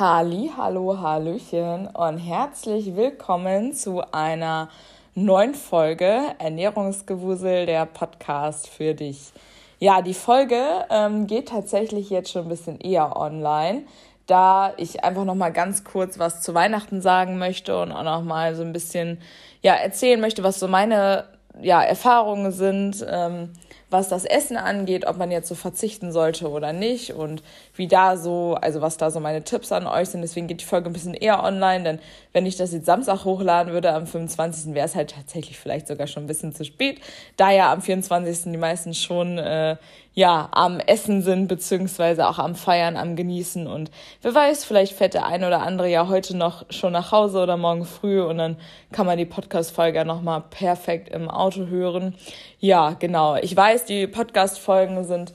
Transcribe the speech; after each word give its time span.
Halli, 0.00 0.50
hallo, 0.56 0.98
hallöchen 0.98 1.86
und 1.88 2.16
herzlich 2.16 2.96
willkommen 2.96 3.74
zu 3.74 4.00
einer 4.12 4.70
neuen 5.14 5.52
Folge 5.52 6.22
Ernährungsgewusel, 6.38 7.66
der 7.66 7.84
Podcast 7.84 8.66
für 8.66 8.94
dich. 8.94 9.30
Ja, 9.78 10.00
die 10.00 10.14
Folge 10.14 10.86
ähm, 10.88 11.26
geht 11.26 11.50
tatsächlich 11.50 12.08
jetzt 12.08 12.30
schon 12.30 12.44
ein 12.44 12.48
bisschen 12.48 12.80
eher 12.80 13.14
online, 13.14 13.82
da 14.26 14.72
ich 14.78 15.04
einfach 15.04 15.26
noch 15.26 15.34
mal 15.34 15.52
ganz 15.52 15.84
kurz 15.84 16.18
was 16.18 16.40
zu 16.40 16.54
Weihnachten 16.54 17.02
sagen 17.02 17.36
möchte 17.36 17.78
und 17.78 17.92
auch 17.92 18.02
noch 18.02 18.22
mal 18.22 18.54
so 18.54 18.62
ein 18.62 18.72
bisschen 18.72 19.20
ja 19.60 19.74
erzählen 19.74 20.18
möchte, 20.18 20.42
was 20.42 20.58
so 20.58 20.66
meine 20.66 21.26
ja 21.60 21.82
Erfahrungen 21.82 22.52
sind. 22.52 23.04
Ähm, 23.08 23.50
was 23.90 24.08
das 24.08 24.24
Essen 24.24 24.56
angeht, 24.56 25.04
ob 25.06 25.18
man 25.18 25.30
jetzt 25.30 25.48
so 25.48 25.54
verzichten 25.54 26.12
sollte 26.12 26.48
oder 26.48 26.72
nicht 26.72 27.12
und 27.12 27.42
wie 27.74 27.88
da 27.88 28.16
so, 28.16 28.56
also 28.60 28.80
was 28.80 28.96
da 28.96 29.10
so 29.10 29.18
meine 29.18 29.42
Tipps 29.42 29.72
an 29.72 29.86
euch 29.86 30.10
sind. 30.10 30.22
Deswegen 30.22 30.46
geht 30.46 30.60
die 30.60 30.64
Folge 30.64 30.88
ein 30.88 30.92
bisschen 30.92 31.14
eher 31.14 31.42
online, 31.42 31.84
denn 31.84 31.98
wenn 32.32 32.46
ich 32.46 32.56
das 32.56 32.72
jetzt 32.72 32.86
Samstag 32.86 33.24
hochladen 33.24 33.72
würde, 33.72 33.92
am 33.92 34.06
25. 34.06 34.74
wäre 34.74 34.86
es 34.86 34.94
halt 34.94 35.14
tatsächlich 35.14 35.58
vielleicht 35.58 35.88
sogar 35.88 36.06
schon 36.06 36.24
ein 36.24 36.28
bisschen 36.28 36.54
zu 36.54 36.64
spät, 36.64 37.00
da 37.36 37.50
ja 37.50 37.72
am 37.72 37.82
24. 37.82 38.52
die 38.52 38.56
meisten 38.56 38.94
schon 38.94 39.38
äh, 39.38 39.76
ja 40.20 40.50
am 40.52 40.80
Essen 40.80 41.22
sind, 41.22 41.48
beziehungsweise 41.48 42.28
auch 42.28 42.38
am 42.38 42.54
Feiern, 42.54 42.98
am 42.98 43.16
Genießen 43.16 43.66
und 43.66 43.90
wer 44.20 44.34
weiß, 44.34 44.64
vielleicht 44.64 44.92
fährt 44.92 45.14
der 45.14 45.26
eine 45.26 45.46
oder 45.46 45.62
andere 45.62 45.88
ja 45.88 46.08
heute 46.08 46.36
noch 46.36 46.66
schon 46.68 46.92
nach 46.92 47.10
Hause 47.10 47.42
oder 47.42 47.56
morgen 47.56 47.86
früh 47.86 48.20
und 48.20 48.36
dann 48.36 48.56
kann 48.92 49.06
man 49.06 49.16
die 49.16 49.24
Podcast-Folge 49.24 49.96
ja 49.96 50.04
nochmal 50.04 50.42
perfekt 50.42 51.08
im 51.08 51.30
Auto 51.30 51.66
hören. 51.66 52.14
Ja, 52.58 52.90
genau. 52.98 53.36
Ich 53.36 53.56
weiß, 53.56 53.86
die 53.86 54.06
Podcast-Folgen 54.06 55.04
sind 55.04 55.32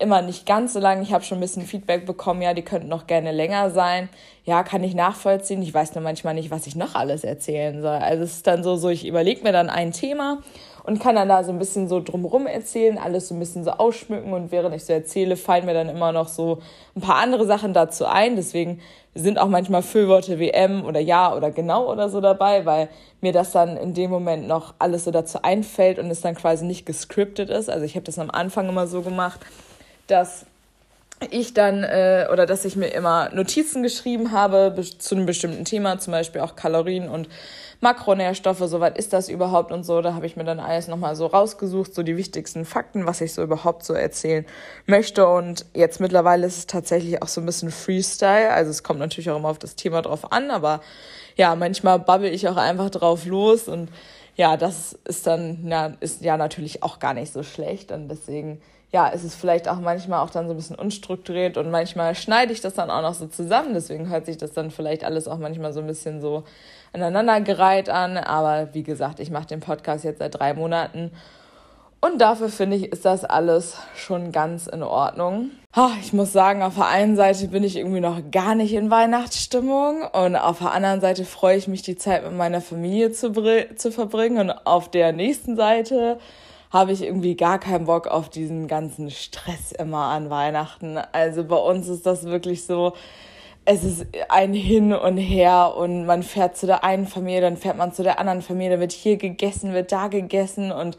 immer 0.00 0.20
nicht 0.20 0.46
ganz 0.46 0.72
so 0.72 0.80
lang. 0.80 1.02
Ich 1.02 1.12
habe 1.12 1.22
schon 1.22 1.38
ein 1.38 1.42
bisschen 1.42 1.62
Feedback 1.62 2.04
bekommen, 2.04 2.42
ja, 2.42 2.54
die 2.54 2.62
könnten 2.62 2.88
noch 2.88 3.06
gerne 3.06 3.30
länger 3.30 3.70
sein. 3.70 4.08
Ja, 4.44 4.64
kann 4.64 4.82
ich 4.82 4.96
nachvollziehen. 4.96 5.62
Ich 5.62 5.72
weiß 5.72 5.94
nur 5.94 6.02
manchmal 6.02 6.34
nicht, 6.34 6.50
was 6.50 6.66
ich 6.66 6.74
noch 6.74 6.96
alles 6.96 7.22
erzählen 7.22 7.80
soll. 7.80 7.98
Also 7.98 8.24
es 8.24 8.32
ist 8.32 8.46
dann 8.48 8.64
so, 8.64 8.74
so 8.74 8.88
ich 8.88 9.06
überlege 9.06 9.44
mir 9.44 9.52
dann 9.52 9.70
ein 9.70 9.92
Thema 9.92 10.40
und 10.84 11.00
kann 11.00 11.16
dann 11.16 11.28
da 11.28 11.42
so 11.42 11.50
ein 11.50 11.58
bisschen 11.58 11.88
so 11.88 12.00
drumherum 12.00 12.46
erzählen, 12.46 12.98
alles 12.98 13.28
so 13.28 13.34
ein 13.34 13.40
bisschen 13.40 13.64
so 13.64 13.72
ausschmücken 13.72 14.32
und 14.32 14.52
während 14.52 14.74
ich 14.74 14.84
so 14.84 14.92
erzähle, 14.92 15.36
fallen 15.36 15.64
mir 15.64 15.74
dann 15.74 15.88
immer 15.88 16.12
noch 16.12 16.28
so 16.28 16.58
ein 16.94 17.00
paar 17.00 17.16
andere 17.16 17.46
Sachen 17.46 17.72
dazu 17.72 18.04
ein. 18.04 18.36
Deswegen 18.36 18.80
sind 19.14 19.38
auch 19.38 19.48
manchmal 19.48 19.82
Füllworte 19.82 20.38
wie 20.38 20.50
M 20.50 20.84
oder 20.84 21.00
Ja 21.00 21.34
oder 21.34 21.50
genau 21.50 21.90
oder 21.90 22.10
so 22.10 22.20
dabei, 22.20 22.66
weil 22.66 22.90
mir 23.22 23.32
das 23.32 23.52
dann 23.52 23.78
in 23.78 23.94
dem 23.94 24.10
Moment 24.10 24.46
noch 24.46 24.74
alles 24.78 25.04
so 25.04 25.10
dazu 25.10 25.40
einfällt 25.42 25.98
und 25.98 26.10
es 26.10 26.20
dann 26.20 26.34
quasi 26.34 26.66
nicht 26.66 26.84
gescriptet 26.84 27.48
ist. 27.48 27.70
Also 27.70 27.86
ich 27.86 27.94
habe 27.94 28.04
das 28.04 28.18
am 28.18 28.30
Anfang 28.30 28.68
immer 28.68 28.86
so 28.86 29.00
gemacht, 29.00 29.40
dass 30.06 30.44
ich 31.30 31.54
dann 31.54 31.84
äh, 31.84 32.28
oder 32.32 32.46
dass 32.46 32.64
ich 32.64 32.76
mir 32.76 32.88
immer 32.88 33.30
Notizen 33.32 33.82
geschrieben 33.82 34.32
habe 34.32 34.74
zu 34.98 35.14
einem 35.14 35.26
bestimmten 35.26 35.64
Thema, 35.64 35.98
zum 35.98 36.12
Beispiel 36.12 36.40
auch 36.40 36.56
Kalorien 36.56 37.08
und 37.08 37.28
Makronährstoffe, 37.80 38.62
soweit 38.64 38.96
ist 38.96 39.12
das 39.12 39.28
überhaupt 39.28 39.70
und 39.70 39.84
so. 39.84 40.00
Da 40.00 40.14
habe 40.14 40.26
ich 40.26 40.36
mir 40.36 40.44
dann 40.44 40.60
alles 40.60 40.88
nochmal 40.88 41.16
so 41.16 41.26
rausgesucht, 41.26 41.94
so 41.94 42.02
die 42.02 42.16
wichtigsten 42.16 42.64
Fakten, 42.64 43.06
was 43.06 43.20
ich 43.20 43.34
so 43.34 43.42
überhaupt 43.42 43.84
so 43.84 43.92
erzählen 43.92 44.46
möchte. 44.86 45.26
Und 45.28 45.66
jetzt 45.74 46.00
mittlerweile 46.00 46.46
ist 46.46 46.58
es 46.58 46.66
tatsächlich 46.66 47.22
auch 47.22 47.28
so 47.28 47.40
ein 47.40 47.46
bisschen 47.46 47.70
Freestyle. 47.70 48.50
Also 48.50 48.70
es 48.70 48.82
kommt 48.82 49.00
natürlich 49.00 49.30
auch 49.30 49.36
immer 49.36 49.50
auf 49.50 49.58
das 49.58 49.76
Thema 49.76 50.02
drauf 50.02 50.32
an, 50.32 50.50
aber 50.50 50.80
ja, 51.36 51.54
manchmal 51.56 51.98
babbel 51.98 52.32
ich 52.32 52.48
auch 52.48 52.56
einfach 52.56 52.90
drauf 52.90 53.26
los 53.26 53.68
und 53.68 53.88
ja, 54.36 54.56
das 54.56 54.98
ist 55.04 55.26
dann, 55.26 55.68
ja, 55.68 55.92
ist 56.00 56.22
ja 56.22 56.36
natürlich 56.36 56.82
auch 56.82 56.98
gar 56.98 57.14
nicht 57.14 57.32
so 57.32 57.42
schlecht 57.42 57.92
und 57.92 58.08
deswegen 58.08 58.60
ja, 58.94 59.08
ist 59.08 59.24
es 59.24 59.34
vielleicht 59.34 59.68
auch 59.68 59.80
manchmal 59.80 60.20
auch 60.20 60.30
dann 60.30 60.46
so 60.46 60.54
ein 60.54 60.56
bisschen 60.56 60.76
unstrukturiert 60.76 61.56
und 61.56 61.68
manchmal 61.68 62.14
schneide 62.14 62.52
ich 62.52 62.60
das 62.60 62.74
dann 62.74 62.92
auch 62.92 63.02
noch 63.02 63.14
so 63.14 63.26
zusammen. 63.26 63.74
Deswegen 63.74 64.08
hört 64.08 64.24
sich 64.24 64.36
das 64.36 64.52
dann 64.52 64.70
vielleicht 64.70 65.02
alles 65.02 65.26
auch 65.26 65.38
manchmal 65.38 65.72
so 65.72 65.80
ein 65.80 65.88
bisschen 65.88 66.20
so 66.20 66.44
aneinandergereiht 66.92 67.90
an. 67.90 68.16
Aber 68.16 68.72
wie 68.72 68.84
gesagt, 68.84 69.18
ich 69.18 69.32
mache 69.32 69.46
den 69.46 69.58
Podcast 69.58 70.04
jetzt 70.04 70.20
seit 70.20 70.38
drei 70.38 70.54
Monaten 70.54 71.10
und 72.00 72.20
dafür 72.20 72.50
finde 72.50 72.76
ich, 72.76 72.92
ist 72.92 73.04
das 73.04 73.24
alles 73.24 73.78
schon 73.96 74.30
ganz 74.30 74.68
in 74.68 74.84
Ordnung. 74.84 75.50
Ich 76.00 76.12
muss 76.12 76.32
sagen, 76.32 76.62
auf 76.62 76.76
der 76.76 76.86
einen 76.86 77.16
Seite 77.16 77.48
bin 77.48 77.64
ich 77.64 77.76
irgendwie 77.76 77.98
noch 77.98 78.20
gar 78.30 78.54
nicht 78.54 78.74
in 78.74 78.92
Weihnachtsstimmung 78.92 80.02
und 80.12 80.36
auf 80.36 80.60
der 80.60 80.70
anderen 80.70 81.00
Seite 81.00 81.24
freue 81.24 81.56
ich 81.56 81.66
mich, 81.66 81.82
die 81.82 81.96
Zeit 81.96 82.22
mit 82.22 82.34
meiner 82.34 82.60
Familie 82.60 83.10
zu, 83.10 83.32
zu 83.74 83.90
verbringen 83.90 84.38
und 84.38 84.50
auf 84.66 84.88
der 84.88 85.12
nächsten 85.12 85.56
Seite 85.56 86.20
habe 86.74 86.90
ich 86.90 87.02
irgendwie 87.02 87.36
gar 87.36 87.60
keinen 87.60 87.86
Bock 87.86 88.08
auf 88.08 88.28
diesen 88.28 88.66
ganzen 88.66 89.10
Stress 89.12 89.70
immer 89.70 90.06
an 90.06 90.28
Weihnachten. 90.28 90.98
Also 91.12 91.44
bei 91.44 91.56
uns 91.56 91.86
ist 91.86 92.04
das 92.04 92.24
wirklich 92.24 92.64
so, 92.64 92.94
es 93.64 93.84
ist 93.84 94.06
ein 94.28 94.52
Hin 94.52 94.92
und 94.92 95.16
Her 95.16 95.74
und 95.76 96.04
man 96.04 96.24
fährt 96.24 96.56
zu 96.56 96.66
der 96.66 96.82
einen 96.82 97.06
Familie, 97.06 97.42
dann 97.42 97.56
fährt 97.56 97.78
man 97.78 97.92
zu 97.92 98.02
der 98.02 98.18
anderen 98.18 98.42
Familie, 98.42 98.72
da 98.72 98.80
wird 98.80 98.90
hier 98.90 99.16
gegessen, 99.16 99.72
wird 99.72 99.92
da 99.92 100.08
gegessen 100.08 100.72
und 100.72 100.98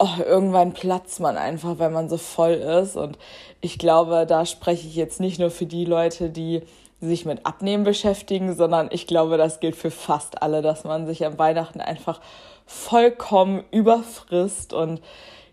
oh, 0.00 0.08
irgendwann 0.18 0.72
platzt 0.72 1.20
man 1.20 1.36
einfach, 1.36 1.78
weil 1.78 1.90
man 1.90 2.08
so 2.08 2.16
voll 2.16 2.54
ist. 2.54 2.96
Und 2.96 3.16
ich 3.60 3.78
glaube, 3.78 4.26
da 4.26 4.44
spreche 4.44 4.88
ich 4.88 4.96
jetzt 4.96 5.20
nicht 5.20 5.38
nur 5.38 5.52
für 5.52 5.66
die 5.66 5.84
Leute, 5.84 6.28
die 6.28 6.62
sich 7.00 7.24
mit 7.24 7.46
Abnehmen 7.46 7.84
beschäftigen, 7.84 8.54
sondern 8.56 8.88
ich 8.90 9.06
glaube, 9.06 9.36
das 9.36 9.60
gilt 9.60 9.76
für 9.76 9.92
fast 9.92 10.42
alle, 10.42 10.60
dass 10.60 10.82
man 10.82 11.06
sich 11.06 11.24
am 11.24 11.38
Weihnachten 11.38 11.80
einfach 11.80 12.20
vollkommen 12.66 13.64
überfrisst 13.70 14.72
und 14.72 15.00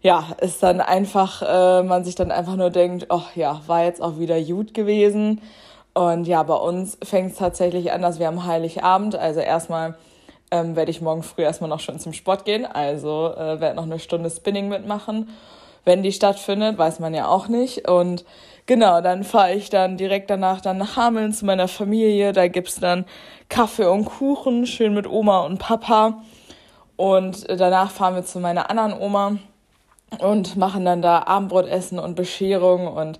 ja, 0.01 0.35
ist 0.41 0.63
dann 0.63 0.81
einfach, 0.81 1.41
äh, 1.43 1.83
man 1.83 2.03
sich 2.03 2.15
dann 2.15 2.31
einfach 2.31 2.55
nur 2.55 2.71
denkt, 2.71 3.07
oh 3.09 3.21
ja, 3.35 3.61
war 3.67 3.83
jetzt 3.83 4.01
auch 4.01 4.17
wieder 4.17 4.41
gut 4.41 4.73
gewesen. 4.73 5.41
Und 5.93 6.25
ja, 6.25 6.41
bei 6.43 6.55
uns 6.55 6.97
fängt 7.03 7.33
es 7.33 7.37
tatsächlich 7.37 7.91
an, 7.91 8.01
dass 8.01 8.19
wir 8.19 8.27
am 8.27 8.45
Heiligabend, 8.45 9.15
also 9.15 9.41
erstmal 9.41 9.95
ähm, 10.49 10.75
werde 10.75 10.91
ich 10.91 11.01
morgen 11.01 11.23
früh 11.23 11.43
erstmal 11.43 11.69
noch 11.69 11.79
schön 11.79 11.99
zum 11.99 12.13
Sport 12.13 12.45
gehen, 12.45 12.65
also 12.65 13.33
äh, 13.33 13.59
werde 13.59 13.75
noch 13.75 13.83
eine 13.83 13.99
Stunde 13.99 14.29
Spinning 14.29 14.69
mitmachen. 14.69 15.29
Wenn 15.85 16.03
die 16.03 16.11
stattfindet, 16.11 16.77
weiß 16.77 16.99
man 16.99 17.13
ja 17.13 17.27
auch 17.27 17.47
nicht. 17.47 17.87
Und 17.87 18.25
genau, 18.67 19.01
dann 19.01 19.23
fahre 19.23 19.53
ich 19.53 19.69
dann 19.69 19.97
direkt 19.97 20.29
danach 20.29 20.61
dann 20.61 20.77
nach 20.77 20.95
Hameln 20.95 21.33
zu 21.33 21.45
meiner 21.45 21.67
Familie. 21.67 22.33
Da 22.33 22.47
gibt's 22.47 22.79
dann 22.79 23.05
Kaffee 23.49 23.89
und 23.89 24.05
Kuchen, 24.05 24.67
schön 24.67 24.93
mit 24.93 25.07
Oma 25.07 25.41
und 25.41 25.57
Papa. 25.57 26.21
Und 27.01 27.49
danach 27.49 27.89
fahren 27.89 28.13
wir 28.13 28.23
zu 28.23 28.39
meiner 28.39 28.69
anderen 28.69 28.93
Oma 28.93 29.37
und 30.19 30.55
machen 30.55 30.85
dann 30.85 31.01
da 31.01 31.23
Abendbrotessen 31.23 31.97
und 31.97 32.13
Bescherung. 32.13 32.85
Und 32.85 33.19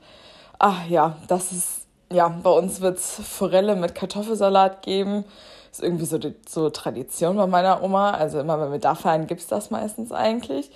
ach 0.59 0.85
ja, 0.87 1.15
das 1.27 1.51
ist, 1.51 1.87
ja, 2.11 2.27
bei 2.27 2.51
uns 2.51 2.81
wird's 2.81 3.19
Forelle 3.27 3.75
mit 3.75 3.95
Kartoffelsalat 3.95 4.83
geben. 4.83 5.25
ist 5.71 5.81
irgendwie 5.81 6.05
so, 6.05 6.19
die, 6.19 6.35
so 6.47 6.69
Tradition 6.69 7.37
bei 7.37 7.47
meiner 7.47 7.81
Oma. 7.81 8.11
Also 8.11 8.39
immer, 8.39 8.61
wenn 8.61 8.71
wir 8.71 8.77
da 8.77 8.93
feiern, 8.93 9.25
gibt's 9.25 9.47
das 9.47 9.71
meistens 9.71 10.11
eigentlich. 10.11 10.69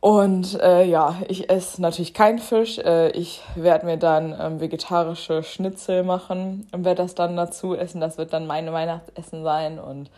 Und 0.00 0.60
äh, 0.60 0.84
ja, 0.84 1.16
ich 1.26 1.48
esse 1.48 1.80
natürlich 1.80 2.12
keinen 2.12 2.38
Fisch. 2.38 2.76
Äh, 2.80 3.12
ich 3.12 3.40
werde 3.54 3.86
mir 3.86 3.96
dann 3.96 4.36
ähm, 4.38 4.60
vegetarische 4.60 5.42
Schnitzel 5.42 6.02
machen 6.02 6.68
und 6.72 6.84
werde 6.84 7.00
das 7.00 7.14
dann 7.14 7.34
dazu 7.34 7.74
essen. 7.74 7.98
Das 8.02 8.18
wird 8.18 8.34
dann 8.34 8.46
mein 8.46 8.70
Weihnachtsessen 8.70 9.42
sein. 9.42 9.78
Und 9.78 10.10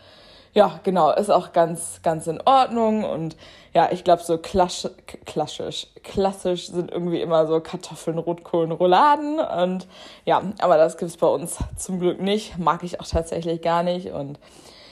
ja, 0.53 0.79
genau, 0.83 1.11
ist 1.11 1.31
auch 1.31 1.51
ganz, 1.51 2.01
ganz 2.03 2.27
in 2.27 2.39
Ordnung. 2.45 3.03
Und 3.03 3.35
ja, 3.73 3.91
ich 3.91 4.03
glaube, 4.03 4.21
so 4.21 4.37
klassisch, 4.37 4.91
klassisch, 5.25 5.87
klassisch 6.03 6.67
sind 6.67 6.91
irgendwie 6.91 7.21
immer 7.21 7.47
so 7.47 7.59
Kartoffeln, 7.59 8.19
Rotkohlen, 8.19 8.71
Rouladen. 8.71 9.39
Und 9.39 9.87
ja, 10.25 10.43
aber 10.59 10.77
das 10.77 10.97
gibt's 10.97 11.17
bei 11.17 11.27
uns 11.27 11.57
zum 11.75 11.99
Glück 11.99 12.21
nicht. 12.21 12.59
Mag 12.59 12.83
ich 12.83 12.99
auch 12.99 13.07
tatsächlich 13.07 13.63
gar 13.63 13.81
nicht. 13.81 14.11
Und 14.11 14.39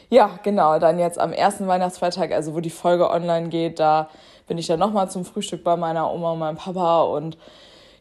ja, 0.10 0.40
genau, 0.44 0.80
dann 0.80 0.98
jetzt 0.98 1.20
am 1.20 1.32
ersten 1.32 1.68
Weihnachtsfeiertag, 1.68 2.32
also 2.32 2.56
wo 2.56 2.60
die 2.60 2.72
Folge 2.72 3.12
online 3.12 3.50
geht, 3.50 3.80
da 3.80 4.10
bin 4.48 4.58
ich 4.58 4.68
dann 4.68 4.80
nochmal 4.80 5.12
zum 5.12 5.26
Frühstück 5.26 5.64
bei 5.64 5.78
meiner 5.78 6.12
Oma 6.12 6.34
und 6.34 6.40
meinem 6.40 6.58
Papa 6.58 7.04
und 7.04 7.38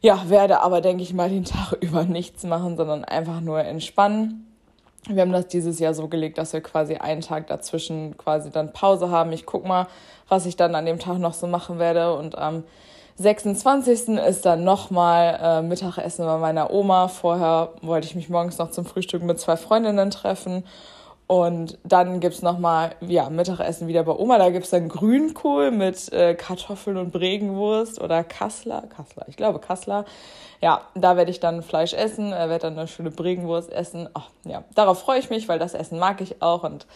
ja, 0.01 0.31
werde 0.31 0.63
aber, 0.63 0.81
denke 0.81 1.03
ich 1.03 1.13
mal, 1.13 1.29
den 1.29 1.45
Tag 1.45 1.73
über 1.81 2.05
nichts 2.05 2.43
machen, 2.45 2.79
sondern 2.79 3.05
einfach 3.05 3.41
nur 3.43 3.61
entspannen 3.61 4.50
wir 5.09 5.23
haben 5.23 5.33
das 5.33 5.49
dieses 5.49 5.79
Jahr 5.79 5.95
so 5.95 6.09
gelegt, 6.09 6.39
dass 6.39 6.53
wir 6.53 6.61
quasi 6.61 6.97
einen 6.97 7.23
Tag 7.23 7.47
dazwischen 7.47 8.17
quasi 8.17 8.51
dann 8.51 8.73
Pause 8.73 9.11
haben. 9.11 9.33
Ich 9.33 9.47
guck 9.47 9.65
mal, 9.65 9.87
was 10.29 10.47
ich 10.47 10.57
dann 10.57 10.75
an 10.75 10.87
dem 10.87 10.99
Tag 10.99 11.19
noch 11.19 11.35
so 11.35 11.47
machen 11.47 11.79
werde. 11.79 12.15
Und 12.15 12.37
am 12.37 12.65
26. 13.17 14.17
ist 14.19 14.47
dann 14.47 14.65
nochmal 14.65 15.39
äh, 15.43 15.63
Mittagessen 15.63 16.25
bei 16.27 16.39
meiner 16.39 16.71
Oma. 16.71 17.09
Vorher 17.09 17.71
wollte 17.83 18.07
ich 18.07 18.15
mich 18.15 18.29
morgens 18.29 18.59
noch 18.59 18.71
zum 18.71 18.85
Frühstück 18.85 19.23
mit 19.23 19.41
zwei 19.41 19.57
Freundinnen 19.57 20.11
treffen. 20.11 20.65
Und 21.31 21.79
dann 21.85 22.19
gibt's 22.19 22.43
nochmal, 22.43 22.97
ja, 23.01 23.31
Mittagessen 23.31 23.87
wieder 23.87 24.03
bei 24.03 24.11
Oma. 24.11 24.37
Da 24.39 24.51
gibt's 24.51 24.71
dann 24.71 24.89
Grünkohl 24.89 25.71
mit 25.71 26.13
äh, 26.13 26.35
Kartoffeln 26.35 26.97
und 26.97 27.13
Bregenwurst 27.13 28.01
oder 28.01 28.25
Kassler. 28.25 28.83
Kassler, 28.89 29.27
ich 29.29 29.37
glaube 29.37 29.61
Kassler. 29.61 30.07
Ja, 30.61 30.81
da 30.97 31.17
werde 31.17 31.31
ich 31.31 31.39
dann 31.39 31.63
Fleisch 31.63 31.93
essen, 31.93 32.33
äh, 32.33 32.49
werde 32.49 32.63
dann 32.63 32.77
eine 32.77 32.89
schöne 32.89 33.13
Bregenwurst 33.13 33.71
essen. 33.71 34.09
Oh, 34.13 34.23
ja, 34.43 34.65
darauf 34.75 34.99
freue 34.99 35.21
ich 35.21 35.31
mich, 35.31 35.47
weil 35.47 35.61
das 35.61 35.75
Essen 35.75 36.01
mag 36.01 36.21
ich 36.21 36.43
auch. 36.43 36.65
Und 36.65 36.89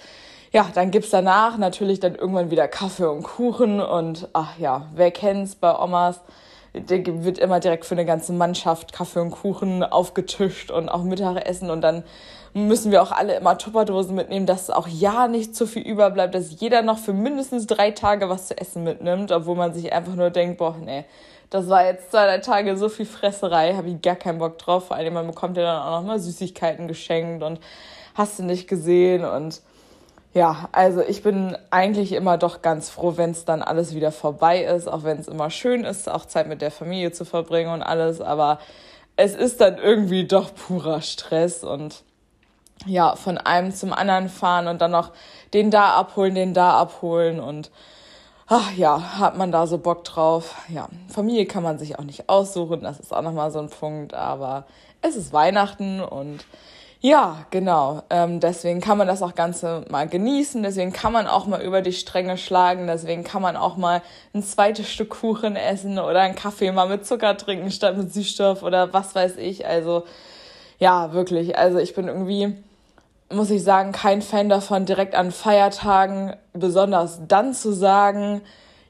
ja, 0.50 0.66
dann 0.74 0.90
gibt's 0.90 1.10
danach 1.10 1.56
natürlich 1.56 2.00
dann 2.00 2.16
irgendwann 2.16 2.50
wieder 2.50 2.66
Kaffee 2.66 3.08
und 3.08 3.22
Kuchen. 3.22 3.80
Und 3.80 4.30
ach 4.32 4.58
ja, 4.58 4.88
wer 4.96 5.12
kennt's 5.12 5.54
bei 5.54 5.78
Omas? 5.78 6.20
der 6.76 7.06
wird 7.24 7.38
immer 7.38 7.60
direkt 7.60 7.84
für 7.84 7.94
eine 7.94 8.04
ganze 8.04 8.32
Mannschaft 8.32 8.92
Kaffee 8.92 9.20
und 9.20 9.30
Kuchen 9.30 9.84
aufgetischt 9.84 10.72
und 10.72 10.88
auch 10.88 11.04
Mittagessen 11.04 11.70
und 11.70 11.82
dann 11.82 12.02
müssen 12.54 12.92
wir 12.92 13.02
auch 13.02 13.10
alle 13.10 13.34
immer 13.34 13.58
Tupperdosen 13.58 14.14
mitnehmen, 14.14 14.46
dass 14.46 14.70
auch 14.70 14.86
ja 14.86 15.26
nicht 15.26 15.56
zu 15.56 15.66
viel 15.66 15.82
überbleibt, 15.82 16.34
dass 16.34 16.60
jeder 16.60 16.82
noch 16.82 16.98
für 16.98 17.12
mindestens 17.12 17.66
drei 17.66 17.90
Tage 17.90 18.28
was 18.28 18.46
zu 18.46 18.56
essen 18.56 18.84
mitnimmt, 18.84 19.32
obwohl 19.32 19.56
man 19.56 19.74
sich 19.74 19.92
einfach 19.92 20.14
nur 20.14 20.30
denkt, 20.30 20.58
boah, 20.58 20.76
nee, 20.78 21.04
das 21.50 21.68
war 21.68 21.84
jetzt 21.84 22.12
zwei, 22.12 22.26
drei 22.26 22.38
Tage 22.38 22.76
so 22.76 22.88
viel 22.88 23.06
Fresserei, 23.06 23.74
habe 23.74 23.88
ich 23.88 24.00
gar 24.00 24.14
keinen 24.14 24.38
Bock 24.38 24.58
drauf. 24.58 24.86
Vor 24.86 24.96
allem, 24.96 25.14
man 25.14 25.26
bekommt 25.26 25.56
ja 25.56 25.64
dann 25.64 25.82
auch 25.82 26.00
noch 26.00 26.06
mal 26.06 26.18
Süßigkeiten 26.20 26.86
geschenkt 26.86 27.42
und 27.42 27.58
hast 28.14 28.38
du 28.38 28.44
nicht 28.44 28.68
gesehen 28.68 29.24
und 29.24 29.60
ja, 30.32 30.68
also 30.72 31.00
ich 31.00 31.22
bin 31.22 31.56
eigentlich 31.70 32.12
immer 32.12 32.38
doch 32.38 32.60
ganz 32.60 32.90
froh, 32.90 33.14
wenn 33.16 33.30
es 33.30 33.44
dann 33.44 33.62
alles 33.62 33.94
wieder 33.94 34.10
vorbei 34.10 34.64
ist, 34.64 34.88
auch 34.88 35.04
wenn 35.04 35.18
es 35.18 35.28
immer 35.28 35.48
schön 35.50 35.84
ist, 35.84 36.08
auch 36.08 36.24
Zeit 36.24 36.48
mit 36.48 36.60
der 36.60 36.72
Familie 36.72 37.12
zu 37.12 37.24
verbringen 37.24 37.72
und 37.72 37.82
alles, 37.82 38.20
aber 38.20 38.58
es 39.16 39.36
ist 39.36 39.60
dann 39.60 39.78
irgendwie 39.78 40.26
doch 40.26 40.52
purer 40.52 41.02
Stress 41.02 41.62
und 41.62 42.02
ja, 42.86 43.16
von 43.16 43.38
einem 43.38 43.72
zum 43.72 43.92
anderen 43.92 44.28
fahren 44.28 44.68
und 44.68 44.80
dann 44.80 44.90
noch 44.90 45.12
den 45.52 45.70
da 45.70 45.94
abholen, 45.94 46.34
den 46.34 46.54
da 46.54 46.78
abholen 46.78 47.40
und 47.40 47.70
ach 48.46 48.72
ja, 48.72 49.18
hat 49.18 49.36
man 49.36 49.52
da 49.52 49.66
so 49.66 49.78
Bock 49.78 50.04
drauf. 50.04 50.56
Ja, 50.68 50.88
Familie 51.08 51.46
kann 51.46 51.62
man 51.62 51.78
sich 51.78 51.98
auch 51.98 52.04
nicht 52.04 52.28
aussuchen, 52.28 52.82
das 52.82 53.00
ist 53.00 53.12
auch 53.12 53.22
nochmal 53.22 53.50
so 53.50 53.60
ein 53.60 53.70
Punkt, 53.70 54.14
aber 54.14 54.66
es 55.02 55.16
ist 55.16 55.32
Weihnachten 55.32 56.00
und 56.00 56.44
ja, 57.04 57.44
genau. 57.50 58.02
Ähm, 58.08 58.40
deswegen 58.40 58.80
kann 58.80 58.96
man 58.96 59.06
das 59.06 59.20
auch 59.20 59.34
Ganze 59.34 59.84
mal 59.90 60.08
genießen. 60.08 60.62
Deswegen 60.62 60.90
kann 60.90 61.12
man 61.12 61.26
auch 61.26 61.44
mal 61.44 61.60
über 61.60 61.82
die 61.82 61.92
Stränge 61.92 62.38
schlagen. 62.38 62.86
Deswegen 62.86 63.24
kann 63.24 63.42
man 63.42 63.56
auch 63.56 63.76
mal 63.76 64.00
ein 64.32 64.42
zweites 64.42 64.88
Stück 64.90 65.10
Kuchen 65.10 65.54
essen 65.54 65.98
oder 65.98 66.20
einen 66.20 66.34
Kaffee 66.34 66.72
mal 66.72 66.88
mit 66.88 67.04
Zucker 67.04 67.36
trinken 67.36 67.70
statt 67.70 67.98
mit 67.98 68.10
Süßstoff 68.10 68.62
oder 68.62 68.94
was 68.94 69.14
weiß 69.14 69.36
ich. 69.36 69.66
Also 69.66 70.04
ja, 70.78 71.12
wirklich. 71.12 71.58
Also 71.58 71.76
ich 71.76 71.94
bin 71.94 72.08
irgendwie, 72.08 72.56
muss 73.30 73.50
ich 73.50 73.62
sagen, 73.62 73.92
kein 73.92 74.22
Fan 74.22 74.48
davon, 74.48 74.84
direkt 74.84 75.14
an 75.14 75.32
Feiertagen, 75.32 76.34
besonders 76.52 77.20
dann 77.26 77.54
zu 77.54 77.72
sagen, 77.72 78.42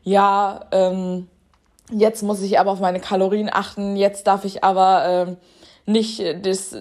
ja, 0.03 0.67
ähm, 0.73 1.29
jetzt 1.91 2.23
muss 2.23 2.43
ich 2.43 2.59
aber 2.59 2.73
auf 2.73 2.81
meine 2.81 3.01
Kalorien 3.01 3.51
achten, 3.53 3.97
jetzt 3.97 4.27
darf 4.27 4.45
ich 4.45 4.65
aber 4.65 5.05
ähm, 5.07 5.37
nicht 5.87 6.23
das 6.43 6.77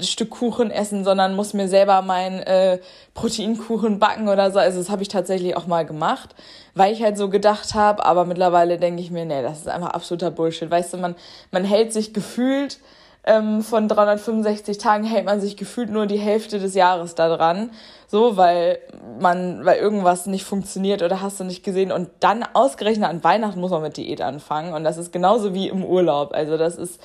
Stück 0.00 0.30
Kuchen 0.30 0.70
essen, 0.70 1.04
sondern 1.04 1.36
muss 1.36 1.52
mir 1.52 1.68
selber 1.68 2.00
meinen 2.02 2.40
äh, 2.40 2.78
Proteinkuchen 3.12 3.98
backen 3.98 4.28
oder 4.28 4.50
so. 4.50 4.58
Also 4.58 4.78
das 4.78 4.88
habe 4.88 5.02
ich 5.02 5.08
tatsächlich 5.08 5.56
auch 5.56 5.66
mal 5.66 5.84
gemacht, 5.84 6.34
weil 6.74 6.92
ich 6.92 7.02
halt 7.02 7.18
so 7.18 7.28
gedacht 7.28 7.74
habe. 7.74 8.04
Aber 8.04 8.24
mittlerweile 8.24 8.78
denke 8.78 9.02
ich 9.02 9.10
mir, 9.10 9.26
nee, 9.26 9.42
das 9.42 9.58
ist 9.58 9.68
einfach 9.68 9.90
absoluter 9.90 10.30
Bullshit. 10.30 10.70
Weißt 10.70 10.94
du, 10.94 10.96
man, 10.96 11.14
man 11.50 11.64
hält 11.64 11.92
sich 11.92 12.14
gefühlt 12.14 12.78
ähm, 13.24 13.62
von 13.62 13.88
365 13.88 14.78
Tagen 14.78 15.04
hält 15.04 15.26
man 15.26 15.40
sich 15.40 15.56
gefühlt 15.56 15.90
nur 15.90 16.06
die 16.06 16.18
Hälfte 16.18 16.58
des 16.58 16.74
Jahres 16.74 17.14
da 17.14 17.34
dran. 17.34 17.70
So, 18.06 18.36
weil 18.36 18.78
man, 19.20 19.64
weil 19.64 19.78
irgendwas 19.78 20.26
nicht 20.26 20.44
funktioniert 20.44 21.02
oder 21.02 21.20
hast 21.20 21.38
du 21.38 21.44
nicht 21.44 21.62
gesehen. 21.62 21.92
Und 21.92 22.08
dann 22.20 22.44
ausgerechnet 22.54 23.08
an 23.08 23.22
Weihnachten 23.22 23.60
muss 23.60 23.70
man 23.70 23.82
mit 23.82 23.96
Diät 23.96 24.22
anfangen. 24.22 24.72
Und 24.72 24.84
das 24.84 24.96
ist 24.96 25.12
genauso 25.12 25.54
wie 25.54 25.68
im 25.68 25.84
Urlaub. 25.84 26.32
Also 26.32 26.56
das 26.56 26.76
ist 26.76 27.00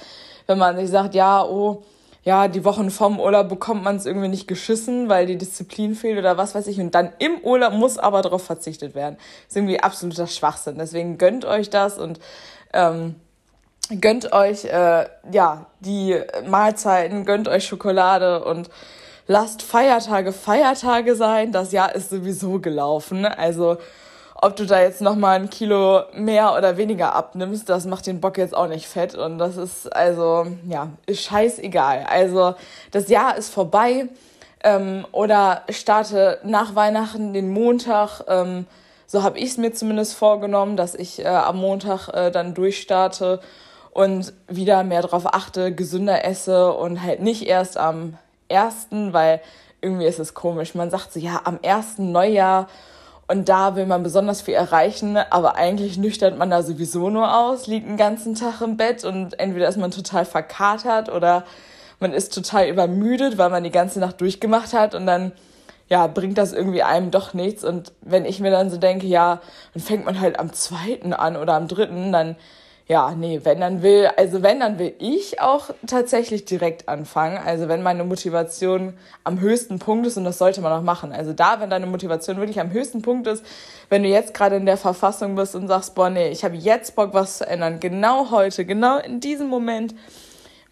wenn 0.47 0.57
man 0.57 0.77
sich 0.77 0.89
sagt, 0.89 1.15
ja, 1.15 1.43
oh, 1.43 1.83
ja, 2.23 2.47
die 2.47 2.65
Wochen 2.65 2.89
vom 2.89 3.19
Urlaub 3.19 3.49
bekommt 3.49 3.83
man 3.83 3.97
es 3.97 4.05
irgendwie 4.05 4.27
nicht 4.27 4.47
geschissen, 4.47 5.09
weil 5.09 5.27
die 5.27 5.37
Disziplin 5.37 5.93
fehlt 5.93 6.17
oder 6.17 6.37
was 6.37 6.55
weiß 6.55 6.65
ich. 6.67 6.79
Und 6.79 6.95
dann 6.95 7.13
im 7.19 7.37
Urlaub 7.43 7.73
muss 7.73 7.99
aber 7.99 8.21
darauf 8.23 8.43
verzichtet 8.43 8.95
werden. 8.95 9.17
Das 9.17 9.49
ist 9.49 9.57
irgendwie 9.57 9.79
absoluter 9.79 10.25
Schwachsinn. 10.25 10.77
Deswegen 10.79 11.19
gönnt 11.19 11.45
euch 11.45 11.69
das 11.69 11.99
und 11.99 12.19
ähm, 12.73 13.15
gönnt 14.01 14.33
euch 14.33 14.65
äh, 14.65 15.05
ja 15.31 15.65
die 15.79 16.19
Mahlzeiten, 16.47 17.25
gönnt 17.25 17.47
euch 17.47 17.65
Schokolade 17.65 18.43
und 18.43 18.69
lasst 19.27 19.61
Feiertage 19.61 20.31
Feiertage 20.31 21.15
sein. 21.15 21.51
Das 21.51 21.71
Jahr 21.71 21.93
ist 21.95 22.09
sowieso 22.09 22.59
gelaufen. 22.59 23.25
Also 23.25 23.77
ob 24.41 24.55
du 24.55 24.65
da 24.65 24.81
jetzt 24.81 25.01
nochmal 25.01 25.39
ein 25.39 25.49
Kilo 25.49 26.03
mehr 26.13 26.53
oder 26.55 26.77
weniger 26.77 27.15
abnimmst, 27.15 27.69
das 27.69 27.85
macht 27.85 28.05
den 28.05 28.19
Bock 28.19 28.37
jetzt 28.37 28.55
auch 28.55 28.67
nicht 28.67 28.87
fett. 28.87 29.15
Und 29.15 29.37
das 29.37 29.57
ist 29.57 29.93
also, 29.95 30.45
ja, 30.67 30.89
ist 31.05 31.23
scheißegal. 31.23 32.05
Also 32.09 32.55
das 32.91 33.07
Jahr 33.09 33.37
ist 33.37 33.53
vorbei. 33.53 34.07
Ähm, 34.63 35.05
oder 35.11 35.61
starte 35.69 36.39
nach 36.43 36.75
Weihnachten 36.75 37.33
den 37.33 37.49
Montag. 37.51 38.21
Ähm, 38.27 38.65
so 39.07 39.23
habe 39.23 39.37
ich 39.37 39.51
es 39.51 39.57
mir 39.57 39.71
zumindest 39.73 40.15
vorgenommen, 40.15 40.75
dass 40.75 40.95
ich 40.95 41.23
äh, 41.23 41.27
am 41.27 41.57
Montag 41.57 42.09
äh, 42.09 42.31
dann 42.31 42.53
durchstarte 42.53 43.39
und 43.95 44.33
wieder 44.49 44.83
mehr 44.83 45.03
darauf 45.03 45.33
achte, 45.33 45.73
gesünder 45.73 46.25
esse 46.25 46.73
und 46.73 47.01
halt 47.01 47.21
nicht 47.21 47.47
erst 47.47 47.77
am 47.77 48.17
ersten, 48.49 49.13
weil 49.13 49.39
irgendwie 49.79 50.05
ist 50.05 50.19
es 50.19 50.33
komisch. 50.33 50.75
Man 50.75 50.91
sagt 50.91 51.13
so, 51.13 51.19
ja, 51.21 51.39
am 51.45 51.59
ersten 51.61 52.11
Neujahr 52.11 52.67
und 53.29 53.47
da 53.47 53.77
will 53.77 53.85
man 53.85 54.03
besonders 54.03 54.41
viel 54.41 54.53
erreichen, 54.53 55.15
aber 55.15 55.55
eigentlich 55.55 55.97
nüchtert 55.97 56.37
man 56.37 56.49
da 56.49 56.61
sowieso 56.61 57.09
nur 57.09 57.37
aus, 57.37 57.67
liegt 57.67 57.87
den 57.87 57.95
ganzen 57.95 58.35
Tag 58.35 58.59
im 58.59 58.75
Bett 58.75 59.05
und 59.05 59.39
entweder 59.39 59.69
ist 59.69 59.77
man 59.77 59.91
total 59.91 60.25
verkatert 60.25 61.07
oder 61.07 61.45
man 62.01 62.11
ist 62.11 62.33
total 62.35 62.67
übermüdet, 62.67 63.37
weil 63.37 63.49
man 63.49 63.63
die 63.63 63.71
ganze 63.71 64.01
Nacht 64.01 64.19
durchgemacht 64.19 64.73
hat 64.73 64.93
und 64.93 65.05
dann 65.07 65.31
ja, 65.87 66.07
bringt 66.07 66.37
das 66.37 66.51
irgendwie 66.51 66.83
einem 66.83 67.11
doch 67.11 67.33
nichts. 67.33 67.63
Und 67.63 67.93
wenn 68.01 68.25
ich 68.25 68.41
mir 68.41 68.51
dann 68.51 68.69
so 68.69 68.75
denke, 68.75 69.07
ja, 69.07 69.39
dann 69.73 69.81
fängt 69.81 70.03
man 70.03 70.19
halt 70.19 70.37
am 70.37 70.51
zweiten 70.51 71.13
an 71.13 71.37
oder 71.37 71.53
am 71.53 71.69
dritten, 71.69 72.11
dann 72.11 72.35
ja, 72.87 73.15
nee, 73.15 73.41
wenn 73.43 73.61
dann 73.61 73.81
will, 73.81 74.11
also 74.15 74.43
wenn 74.43 74.59
dann 74.59 74.77
will 74.77 74.93
ich 74.99 75.41
auch 75.41 75.71
tatsächlich 75.87 76.45
direkt 76.45 76.87
anfangen. 76.87 77.39
Also 77.43 77.67
wenn 77.67 77.81
meine 77.81 78.03
Motivation 78.03 78.93
am 79.23 79.39
höchsten 79.39 79.79
Punkt 79.79 80.05
ist 80.05 80.17
und 80.17 80.23
das 80.23 80.37
sollte 80.37 80.61
man 80.61 80.71
auch 80.71 80.83
machen. 80.83 81.11
Also 81.11 81.33
da, 81.33 81.59
wenn 81.59 81.71
deine 81.71 81.87
Motivation 81.87 82.37
wirklich 82.37 82.59
am 82.59 82.71
höchsten 82.71 83.01
Punkt 83.01 83.25
ist, 83.25 83.43
wenn 83.89 84.03
du 84.03 84.09
jetzt 84.09 84.35
gerade 84.35 84.57
in 84.57 84.67
der 84.67 84.77
Verfassung 84.77 85.35
bist 85.35 85.55
und 85.55 85.67
sagst, 85.67 85.95
boah, 85.95 86.11
nee, 86.11 86.29
ich 86.29 86.43
habe 86.43 86.55
jetzt 86.55 86.95
Bock, 86.95 87.15
was 87.15 87.39
zu 87.39 87.47
ändern, 87.47 87.79
genau 87.79 88.29
heute, 88.29 88.65
genau 88.65 88.99
in 88.99 89.19
diesem 89.19 89.47
Moment, 89.47 89.95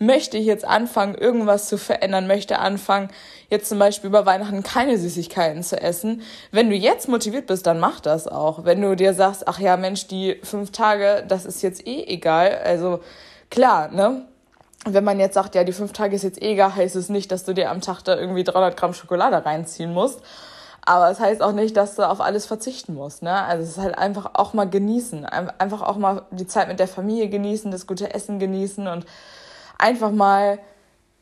möchte 0.05 0.37
ich 0.37 0.45
jetzt 0.45 0.65
anfangen, 0.65 1.15
irgendwas 1.15 1.67
zu 1.67 1.77
verändern, 1.77 2.27
möchte 2.27 2.59
anfangen, 2.59 3.09
jetzt 3.49 3.69
zum 3.69 3.79
Beispiel 3.79 4.09
über 4.09 4.25
Weihnachten 4.25 4.63
keine 4.63 4.97
Süßigkeiten 4.97 5.63
zu 5.63 5.79
essen. 5.79 6.21
Wenn 6.51 6.69
du 6.69 6.75
jetzt 6.75 7.07
motiviert 7.07 7.47
bist, 7.47 7.65
dann 7.65 7.79
mach 7.79 7.99
das 7.99 8.27
auch. 8.27 8.65
Wenn 8.65 8.81
du 8.81 8.95
dir 8.95 9.13
sagst, 9.13 9.47
ach 9.47 9.59
ja, 9.59 9.77
Mensch, 9.77 10.07
die 10.07 10.39
fünf 10.43 10.71
Tage, 10.71 11.23
das 11.27 11.45
ist 11.45 11.61
jetzt 11.61 11.87
eh 11.87 12.03
egal. 12.03 12.59
Also 12.63 12.99
klar, 13.49 13.89
ne? 13.89 14.25
Wenn 14.85 15.05
man 15.05 15.17
jetzt 15.17 15.35
sagt, 15.35 15.55
ja, 15.55 15.63
die 15.63 15.71
fünf 15.71 15.93
Tage 15.93 16.15
ist 16.15 16.23
jetzt 16.23 16.41
eh 16.41 16.51
egal, 16.51 16.75
heißt 16.75 16.97
es 16.97 17.07
nicht, 17.07 17.31
dass 17.31 17.45
du 17.45 17.53
dir 17.53 17.71
am 17.71 17.79
Tag 17.79 18.01
da 18.01 18.17
irgendwie 18.17 18.43
300 18.43 18.75
Gramm 18.75 18.93
Schokolade 18.93 19.45
reinziehen 19.45 19.93
musst. 19.93 20.19
Aber 20.85 21.09
es 21.09 21.21
heißt 21.21 21.41
auch 21.41 21.53
nicht, 21.53 21.77
dass 21.77 21.95
du 21.95 22.03
auf 22.03 22.19
alles 22.19 22.45
verzichten 22.45 22.95
musst. 22.95 23.23
Ne? 23.23 23.31
Also 23.31 23.63
es 23.63 23.69
ist 23.69 23.77
halt 23.77 23.97
einfach 23.97 24.31
auch 24.33 24.53
mal 24.53 24.69
genießen. 24.69 25.25
Einfach 25.25 25.81
auch 25.81 25.95
mal 25.95 26.23
die 26.31 26.47
Zeit 26.47 26.67
mit 26.67 26.79
der 26.79 26.89
Familie 26.89 27.29
genießen, 27.29 27.71
das 27.71 27.87
gute 27.87 28.13
Essen 28.13 28.39
genießen 28.39 28.87
und 28.87 29.05
einfach 29.83 30.11
mal, 30.11 30.59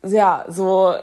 ja, 0.03 0.46
so, 0.48 0.94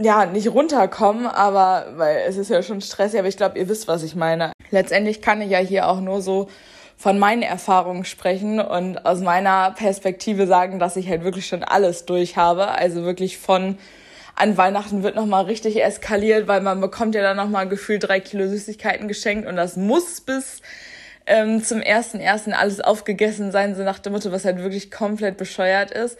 ja, 0.00 0.26
nicht 0.26 0.48
runterkommen, 0.52 1.26
aber, 1.26 1.86
weil 1.96 2.18
es 2.28 2.36
ist 2.36 2.50
ja 2.50 2.62
schon 2.62 2.80
stressig, 2.80 3.18
aber 3.18 3.28
ich 3.28 3.36
glaube, 3.36 3.58
ihr 3.58 3.68
wisst, 3.68 3.88
was 3.88 4.02
ich 4.02 4.14
meine. 4.14 4.52
Letztendlich 4.70 5.22
kann 5.22 5.40
ich 5.40 5.50
ja 5.50 5.58
hier 5.58 5.88
auch 5.88 6.00
nur 6.00 6.20
so 6.20 6.48
von 6.96 7.18
meinen 7.18 7.42
Erfahrungen 7.42 8.04
sprechen 8.04 8.60
und 8.60 9.04
aus 9.04 9.20
meiner 9.20 9.72
Perspektive 9.72 10.46
sagen, 10.46 10.78
dass 10.78 10.96
ich 10.96 11.08
halt 11.08 11.24
wirklich 11.24 11.46
schon 11.46 11.64
alles 11.64 12.06
durch 12.06 12.36
habe. 12.36 12.68
Also 12.68 13.02
wirklich 13.02 13.38
von 13.38 13.78
an 14.36 14.56
Weihnachten 14.56 15.02
wird 15.02 15.16
nochmal 15.16 15.44
richtig 15.44 15.82
eskaliert, 15.82 16.48
weil 16.48 16.60
man 16.60 16.80
bekommt 16.80 17.14
ja 17.14 17.22
dann 17.22 17.36
nochmal 17.36 17.68
gefühlt 17.68 18.04
drei 18.04 18.20
Kilo 18.20 18.48
Süßigkeiten 18.48 19.08
geschenkt 19.08 19.46
und 19.48 19.56
das 19.56 19.76
muss 19.76 20.20
bis 20.20 20.60
ähm, 21.26 21.62
zum 21.62 21.80
ersten 21.80 22.20
ersten 22.20 22.52
alles 22.52 22.80
aufgegessen 22.80 23.52
sein, 23.52 23.74
so 23.74 23.82
nach 23.82 23.98
dem 23.98 24.12
Motto, 24.12 24.32
was 24.32 24.44
halt 24.44 24.58
wirklich 24.58 24.90
komplett 24.90 25.36
bescheuert 25.36 25.90
ist. 25.90 26.18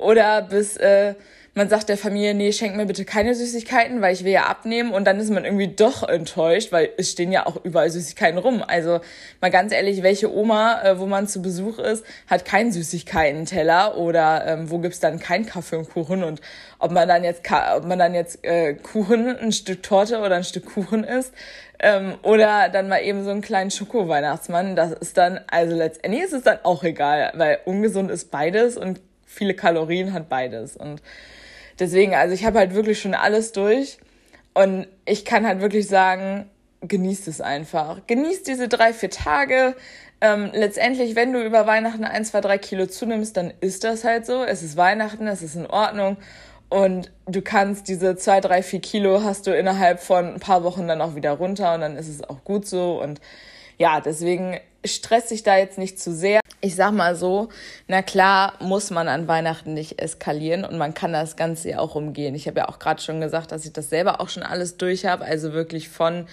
Oder 0.00 0.42
bis 0.42 0.76
äh, 0.76 1.14
man 1.54 1.68
sagt 1.68 1.88
der 1.88 1.98
Familie, 1.98 2.32
nee, 2.32 2.52
schenk 2.52 2.76
mir 2.76 2.86
bitte 2.86 3.04
keine 3.04 3.34
Süßigkeiten, 3.34 4.00
weil 4.00 4.14
ich 4.14 4.24
will 4.24 4.32
ja 4.32 4.44
abnehmen. 4.44 4.92
Und 4.92 5.04
dann 5.04 5.18
ist 5.18 5.30
man 5.30 5.44
irgendwie 5.44 5.66
doch 5.66 6.08
enttäuscht, 6.08 6.70
weil 6.70 6.90
es 6.96 7.10
stehen 7.10 7.32
ja 7.32 7.44
auch 7.44 7.64
überall 7.64 7.90
Süßigkeiten 7.90 8.38
rum. 8.38 8.62
Also 8.66 9.00
mal 9.40 9.50
ganz 9.50 9.72
ehrlich, 9.72 10.02
welche 10.04 10.32
Oma, 10.32 10.80
äh, 10.82 10.98
wo 11.00 11.06
man 11.06 11.26
zu 11.26 11.42
Besuch 11.42 11.78
ist, 11.78 12.04
hat 12.28 12.44
keinen 12.44 12.70
Süßigkeiten-Teller 12.70 13.98
oder 13.98 14.46
ähm, 14.46 14.70
wo 14.70 14.78
gibt's 14.78 15.00
dann 15.00 15.18
keinen 15.18 15.44
Kaffee 15.44 15.76
und 15.76 15.90
Kuchen? 15.90 16.22
Und 16.22 16.40
ob 16.78 16.92
man 16.92 17.08
dann 17.08 17.24
jetzt, 17.24 17.42
ob 17.76 17.84
man 17.84 17.98
dann 17.98 18.14
jetzt 18.14 18.44
äh, 18.44 18.74
Kuchen, 18.74 19.36
ein 19.36 19.52
Stück 19.52 19.82
Torte 19.82 20.20
oder 20.20 20.36
ein 20.36 20.44
Stück 20.44 20.66
Kuchen 20.66 21.02
isst, 21.02 21.34
ähm, 21.80 22.14
oder 22.22 22.68
dann 22.68 22.88
mal 22.88 23.02
eben 23.02 23.24
so 23.24 23.30
einen 23.30 23.40
kleinen 23.40 23.70
Schoko-Weihnachtsmann, 23.70 24.76
das 24.76 24.92
ist 24.92 25.16
dann, 25.16 25.40
also 25.50 25.74
letztendlich 25.74 26.22
ist 26.22 26.32
es 26.32 26.42
dann 26.42 26.58
auch 26.62 26.84
egal, 26.84 27.32
weil 27.34 27.58
ungesund 27.64 28.10
ist 28.10 28.30
beides 28.30 28.76
und 28.76 29.00
viele 29.30 29.54
Kalorien 29.54 30.12
hat 30.12 30.28
beides. 30.28 30.76
Und 30.76 31.02
deswegen, 31.78 32.14
also 32.14 32.34
ich 32.34 32.44
habe 32.44 32.58
halt 32.58 32.74
wirklich 32.74 33.00
schon 33.00 33.14
alles 33.14 33.52
durch. 33.52 33.98
Und 34.52 34.86
ich 35.04 35.24
kann 35.24 35.46
halt 35.46 35.60
wirklich 35.60 35.86
sagen, 35.86 36.50
genießt 36.82 37.28
es 37.28 37.40
einfach. 37.40 38.00
Genießt 38.06 38.46
diese 38.46 38.68
drei, 38.68 38.92
vier 38.92 39.10
Tage. 39.10 39.76
ähm, 40.20 40.50
letztendlich, 40.52 41.16
wenn 41.16 41.32
du 41.32 41.42
über 41.42 41.66
Weihnachten 41.66 42.04
ein, 42.04 42.24
zwei, 42.24 42.40
drei 42.40 42.58
Kilo 42.58 42.86
zunimmst, 42.86 43.36
dann 43.36 43.52
ist 43.60 43.84
das 43.84 44.04
halt 44.04 44.26
so. 44.26 44.44
Es 44.44 44.62
ist 44.62 44.76
Weihnachten, 44.76 45.26
es 45.26 45.42
ist 45.42 45.54
in 45.54 45.66
Ordnung. 45.66 46.16
Und 46.68 47.10
du 47.26 47.42
kannst 47.42 47.88
diese 47.88 48.16
zwei, 48.16 48.40
drei, 48.40 48.62
vier 48.62 48.80
Kilo 48.80 49.24
hast 49.24 49.46
du 49.46 49.56
innerhalb 49.56 50.00
von 50.00 50.34
ein 50.34 50.40
paar 50.40 50.62
Wochen 50.62 50.86
dann 50.88 51.00
auch 51.00 51.14
wieder 51.16 51.32
runter 51.32 51.74
und 51.74 51.80
dann 51.80 51.96
ist 51.96 52.08
es 52.08 52.22
auch 52.22 52.44
gut 52.44 52.66
so. 52.66 53.02
Und 53.02 53.20
ja, 53.78 54.00
deswegen 54.00 54.58
stress 54.84 55.26
dich 55.28 55.42
da 55.42 55.56
jetzt 55.56 55.78
nicht 55.78 56.00
zu 56.00 56.12
sehr. 56.12 56.40
Ich 56.60 56.74
sag 56.74 56.92
mal 56.92 57.16
so, 57.16 57.48
na 57.88 58.02
klar 58.02 58.54
muss 58.60 58.90
man 58.90 59.08
an 59.08 59.28
Weihnachten 59.28 59.74
nicht 59.74 60.00
eskalieren 60.00 60.64
und 60.64 60.78
man 60.78 60.94
kann 60.94 61.12
das 61.12 61.36
Ganze 61.36 61.70
ja 61.70 61.78
auch 61.78 61.94
umgehen. 61.94 62.34
Ich 62.34 62.46
habe 62.46 62.60
ja 62.60 62.68
auch 62.68 62.78
gerade 62.78 63.00
schon 63.00 63.20
gesagt, 63.20 63.52
dass 63.52 63.64
ich 63.64 63.72
das 63.72 63.90
selber 63.90 64.20
auch 64.20 64.28
schon 64.28 64.42
alles 64.42 64.76
durch 64.76 65.06
habe. 65.06 65.24
Also 65.24 65.52
wirklich 65.52 65.88
von, 65.88 66.26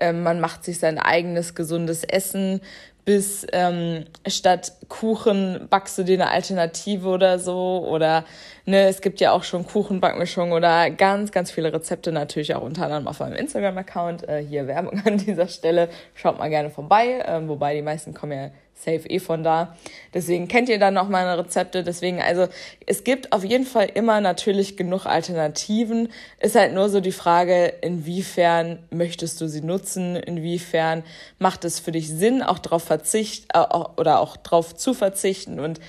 ähm, 0.00 0.22
man 0.22 0.40
macht 0.40 0.64
sich 0.64 0.78
sein 0.78 0.98
eigenes 0.98 1.54
gesundes 1.54 2.04
Essen 2.04 2.60
bis 3.08 3.46
ähm, 3.54 4.04
statt 4.26 4.70
Kuchen 4.90 5.66
backst 5.70 5.96
du 5.96 6.02
dir 6.02 6.20
eine 6.20 6.30
Alternative 6.30 7.08
oder 7.08 7.38
so. 7.38 7.82
Oder 7.88 8.26
ne, 8.66 8.86
es 8.86 9.00
gibt 9.00 9.18
ja 9.20 9.32
auch 9.32 9.44
schon 9.44 9.66
Kuchenbackmischungen 9.66 10.52
oder 10.52 10.90
ganz, 10.90 11.32
ganz 11.32 11.50
viele 11.50 11.72
Rezepte 11.72 12.12
natürlich 12.12 12.54
auch 12.54 12.60
unter 12.60 12.82
anderem 12.82 13.08
auf 13.08 13.20
meinem 13.20 13.36
Instagram-Account. 13.36 14.28
Äh, 14.28 14.44
hier 14.46 14.66
Werbung 14.66 15.00
an 15.06 15.16
dieser 15.16 15.48
Stelle. 15.48 15.88
Schaut 16.12 16.38
mal 16.38 16.50
gerne 16.50 16.68
vorbei. 16.68 17.24
Ähm, 17.26 17.48
wobei 17.48 17.74
die 17.74 17.80
meisten 17.80 18.12
kommen 18.12 18.32
ja 18.32 18.50
safe 18.84 19.08
eh 19.08 19.18
von 19.18 19.42
da. 19.42 19.76
Deswegen 20.14 20.48
kennt 20.48 20.68
ihr 20.68 20.78
dann 20.78 20.94
noch 20.94 21.08
meine 21.08 21.36
Rezepte. 21.38 21.82
Deswegen, 21.82 22.20
also 22.20 22.48
es 22.86 23.04
gibt 23.04 23.32
auf 23.32 23.44
jeden 23.44 23.66
Fall 23.66 23.90
immer 23.94 24.20
natürlich 24.20 24.76
genug 24.76 25.06
Alternativen. 25.06 26.08
Ist 26.40 26.54
halt 26.54 26.74
nur 26.74 26.88
so 26.88 27.00
die 27.00 27.12
Frage, 27.12 27.72
inwiefern 27.80 28.78
möchtest 28.90 29.40
du 29.40 29.48
sie 29.48 29.62
nutzen, 29.62 30.16
inwiefern 30.16 31.02
macht 31.38 31.64
es 31.64 31.80
für 31.80 31.92
dich 31.92 32.08
Sinn, 32.08 32.42
auch 32.42 32.58
darauf 32.58 32.84
verzicht 32.84 33.46
äh, 33.54 33.58
oder 33.60 34.20
auch 34.20 34.36
darauf 34.36 34.74
zu 34.74 34.94
verzichten 34.94 35.60
und 35.60 35.80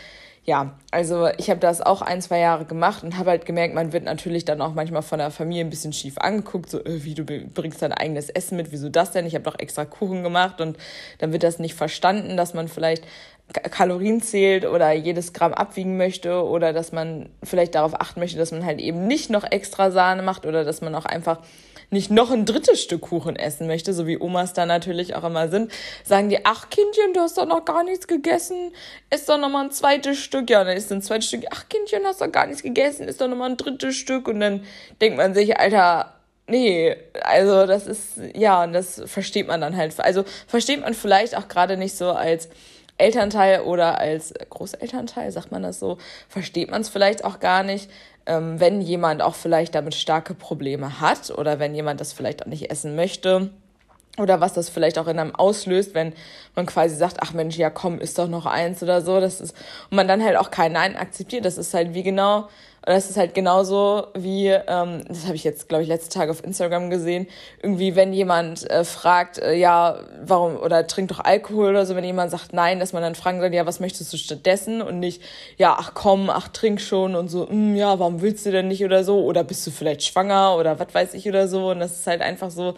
ja, 0.50 0.72
also 0.90 1.28
ich 1.38 1.52
habe 1.52 1.60
das 1.60 1.80
auch 1.80 2.02
ein, 2.02 2.24
zwei 2.24 2.40
Jahre 2.40 2.66
gemacht 2.66 3.04
und 3.04 3.20
habe 3.20 3.30
halt 3.30 3.46
gemerkt, 3.46 3.76
man 3.76 3.94
wird 3.94 4.04
natürlich 4.04 4.46
dann 4.46 4.64
auch 4.64 4.74
manchmal 4.74 5.04
von 5.04 5.20
der 5.20 5.30
Familie 5.30 5.64
ein 5.64 5.70
bisschen 5.70 5.94
schief 5.94 6.18
angeguckt, 6.18 6.72
so 6.72 6.84
äh, 6.84 7.04
wie 7.04 7.14
du 7.14 7.24
bringst 7.24 7.84
dein 7.84 7.94
eigenes 7.94 8.32
Essen 8.32 8.58
mit, 8.58 8.72
wieso 8.72 8.90
das 8.90 9.12
denn? 9.12 9.28
Ich 9.28 9.36
habe 9.36 9.44
doch 9.44 9.60
extra 9.60 9.86
Kuchen 9.86 10.24
gemacht 10.24 10.60
und 10.60 10.76
dann 11.20 11.34
wird 11.34 11.44
das 11.44 11.60
nicht 11.60 11.76
verstanden, 11.76 12.36
dass 12.36 12.56
man 12.56 12.68
vielleicht 12.68 13.06
Kalorien 13.70 14.24
zählt 14.24 14.66
oder 14.66 14.92
jedes 14.92 15.34
Gramm 15.34 15.54
abwiegen 15.54 15.98
möchte 15.98 16.44
oder 16.44 16.74
dass 16.74 16.92
man 16.92 17.30
vielleicht 17.44 17.76
darauf 17.76 17.94
achten 18.02 18.20
möchte, 18.20 18.40
dass 18.40 18.52
man 18.52 18.66
halt 18.66 18.80
eben 18.80 19.06
nicht 19.06 19.30
noch 19.30 19.44
extra 19.44 19.92
Sahne 19.92 20.24
macht 20.24 20.48
oder 20.48 20.64
dass 20.64 20.82
man 20.82 20.96
auch 20.96 21.06
einfach 21.06 21.42
nicht 21.92 22.12
noch 22.12 22.32
ein 22.32 22.46
drittes 22.46 22.82
Stück 22.82 23.02
Kuchen 23.02 23.36
essen 23.36 23.68
möchte, 23.68 23.94
so 23.94 24.06
wie 24.06 24.20
Omas 24.20 24.54
da 24.54 24.66
natürlich 24.66 25.16
auch 25.16 25.24
immer 25.24 25.50
sind, 25.50 25.72
sagen 26.04 26.30
die, 26.30 26.46
ach 26.46 26.70
Kindchen, 26.70 27.14
du 27.14 27.22
hast 27.22 27.38
doch 27.38 27.48
noch 27.48 27.66
gar 27.66 27.84
nichts 27.84 28.08
gegessen, 28.08 28.72
isst 29.10 29.28
doch 29.30 29.40
noch 29.40 29.50
mal 29.50 29.66
ein 29.66 29.72
zweites 29.72 30.20
Stück. 30.20 30.50
Ja, 30.50 30.64
dann 30.64 30.78
ist 30.78 30.92
ein 30.92 31.02
zweites 31.02 31.28
Stück, 31.28 31.46
ach 31.52 31.68
Kindchen, 31.70 32.06
hast 32.06 32.22
doch 32.22 32.32
gar 32.32 32.46
nichts 32.46 32.64
gegessen, 32.64 33.08
isst 33.08 33.22
doch 33.22 33.28
noch 33.28 33.38
mal 33.38 33.50
ein 33.50 33.58
drittes 33.58 33.96
Stück. 33.96 34.28
Und 34.28 34.40
dann 34.40 34.64
denkt 35.02 35.18
man 35.18 35.34
sich, 35.34 35.58
Alter, 35.58 36.14
nee, 36.48 36.96
also 37.22 37.66
das 37.66 37.88
ist, 37.88 38.20
ja, 38.36 38.64
und 38.64 38.74
das 38.74 39.02
versteht 39.06 39.48
man 39.48 39.62
dann 39.62 39.76
halt. 39.76 40.00
Also 40.00 40.26
versteht 40.48 40.82
man 40.82 40.94
vielleicht 40.94 41.36
auch 41.36 41.48
gerade 41.48 41.78
nicht 41.78 41.96
so 41.96 42.12
als 42.12 42.50
Elternteil 43.00 43.62
oder 43.62 43.98
als 43.98 44.34
Großelternteil, 44.50 45.32
sagt 45.32 45.52
man 45.52 45.64
das 45.64 45.80
so, 45.80 45.98
versteht 46.28 46.70
man 46.70 46.82
es 46.82 46.90
vielleicht 46.90 47.24
auch 47.24 47.40
gar 47.40 47.64
nicht, 47.64 47.90
wenn 48.30 48.82
jemand 48.82 49.22
auch 49.22 49.36
vielleicht 49.36 49.76
damit 49.76 49.96
starke 49.96 50.34
Probleme 50.34 51.02
hat 51.02 51.32
oder 51.32 51.60
wenn 51.60 51.74
jemand 51.74 52.00
das 52.00 52.14
vielleicht 52.14 52.44
auch 52.44 52.48
nicht 52.48 52.70
essen 52.70 52.96
möchte 52.96 53.50
oder 54.20 54.42
was 54.42 54.54
das 54.54 54.70
vielleicht 54.70 54.98
auch 55.00 55.08
in 55.08 55.20
einem 55.20 55.36
auslöst, 55.36 55.94
wenn 55.94 56.14
man 56.56 56.66
quasi 56.66 56.96
sagt, 56.96 57.18
ach 57.22 57.34
Mensch, 57.34 57.58
ja 57.58 57.70
komm, 57.70 58.00
ist 58.00 58.18
doch 58.20 58.28
noch 58.28 58.46
eins 58.46 58.84
oder 58.84 59.02
so, 59.02 59.20
das 59.20 59.42
ist 59.42 59.56
und 59.90 59.96
man 59.96 60.08
dann 60.08 60.24
halt 60.24 60.38
auch 60.38 60.52
kein 60.52 60.74
Nein 60.74 60.96
akzeptiert, 60.96 61.46
das 61.46 61.58
ist 61.58 61.74
halt 61.74 61.94
wie 61.94 62.04
genau 62.04 62.48
und 62.86 62.94
das 62.94 63.10
ist 63.10 63.18
halt 63.18 63.34
genauso 63.34 64.08
wie, 64.16 64.48
ähm, 64.48 65.04
das 65.08 65.26
habe 65.26 65.36
ich 65.36 65.44
jetzt, 65.44 65.68
glaube 65.68 65.84
ich, 65.84 65.90
letzte 65.90 66.18
Tage 66.18 66.32
auf 66.32 66.44
Instagram 66.44 66.90
gesehen, 66.90 67.28
irgendwie, 67.62 67.96
wenn 67.96 68.14
jemand 68.14 68.70
äh, 68.70 68.86
fragt, 68.86 69.38
äh, 69.38 69.54
ja, 69.54 70.00
warum, 70.24 70.56
oder 70.58 70.88
trinkt 70.88 71.12
doch 71.12 71.20
Alkohol 71.20 71.72
oder 71.72 71.86
so, 71.86 71.96
wenn 71.96 72.06
jemand 72.06 72.32
sagt 72.32 72.54
nein, 72.54 72.80
dass 72.80 72.94
man 72.94 73.04
dann 73.04 73.16
fragen 73.16 73.42
soll, 73.42 73.54
ja, 73.54 73.66
was 73.66 73.82
möchtest 73.82 74.14
du 74.14 74.18
stattdessen? 74.18 74.82
Und 74.82 75.00
nicht, 75.00 75.22
ja, 75.58 75.76
ach 75.78 75.92
komm, 75.94 76.30
ach 76.30 76.48
trink 76.48 76.80
schon 76.80 77.16
und 77.16 77.28
so, 77.28 77.48
mm, 77.48 77.76
ja, 77.76 78.00
warum 78.00 78.22
willst 78.22 78.46
du 78.46 78.52
denn 78.52 78.70
nicht 78.70 78.84
oder 78.86 79.04
so? 79.04 79.24
Oder 79.24 79.44
bist 79.44 79.68
du 79.68 79.72
vielleicht 79.72 80.04
schwanger 80.04 80.56
oder 80.56 80.80
was 80.80 80.94
weiß 80.94 81.14
ich 81.16 81.28
oder 81.28 81.48
so? 81.50 81.72
Und 81.72 81.80
das 81.80 82.00
ist 82.00 82.08
halt 82.08 82.22
einfach 82.22 82.50
so, 82.50 82.76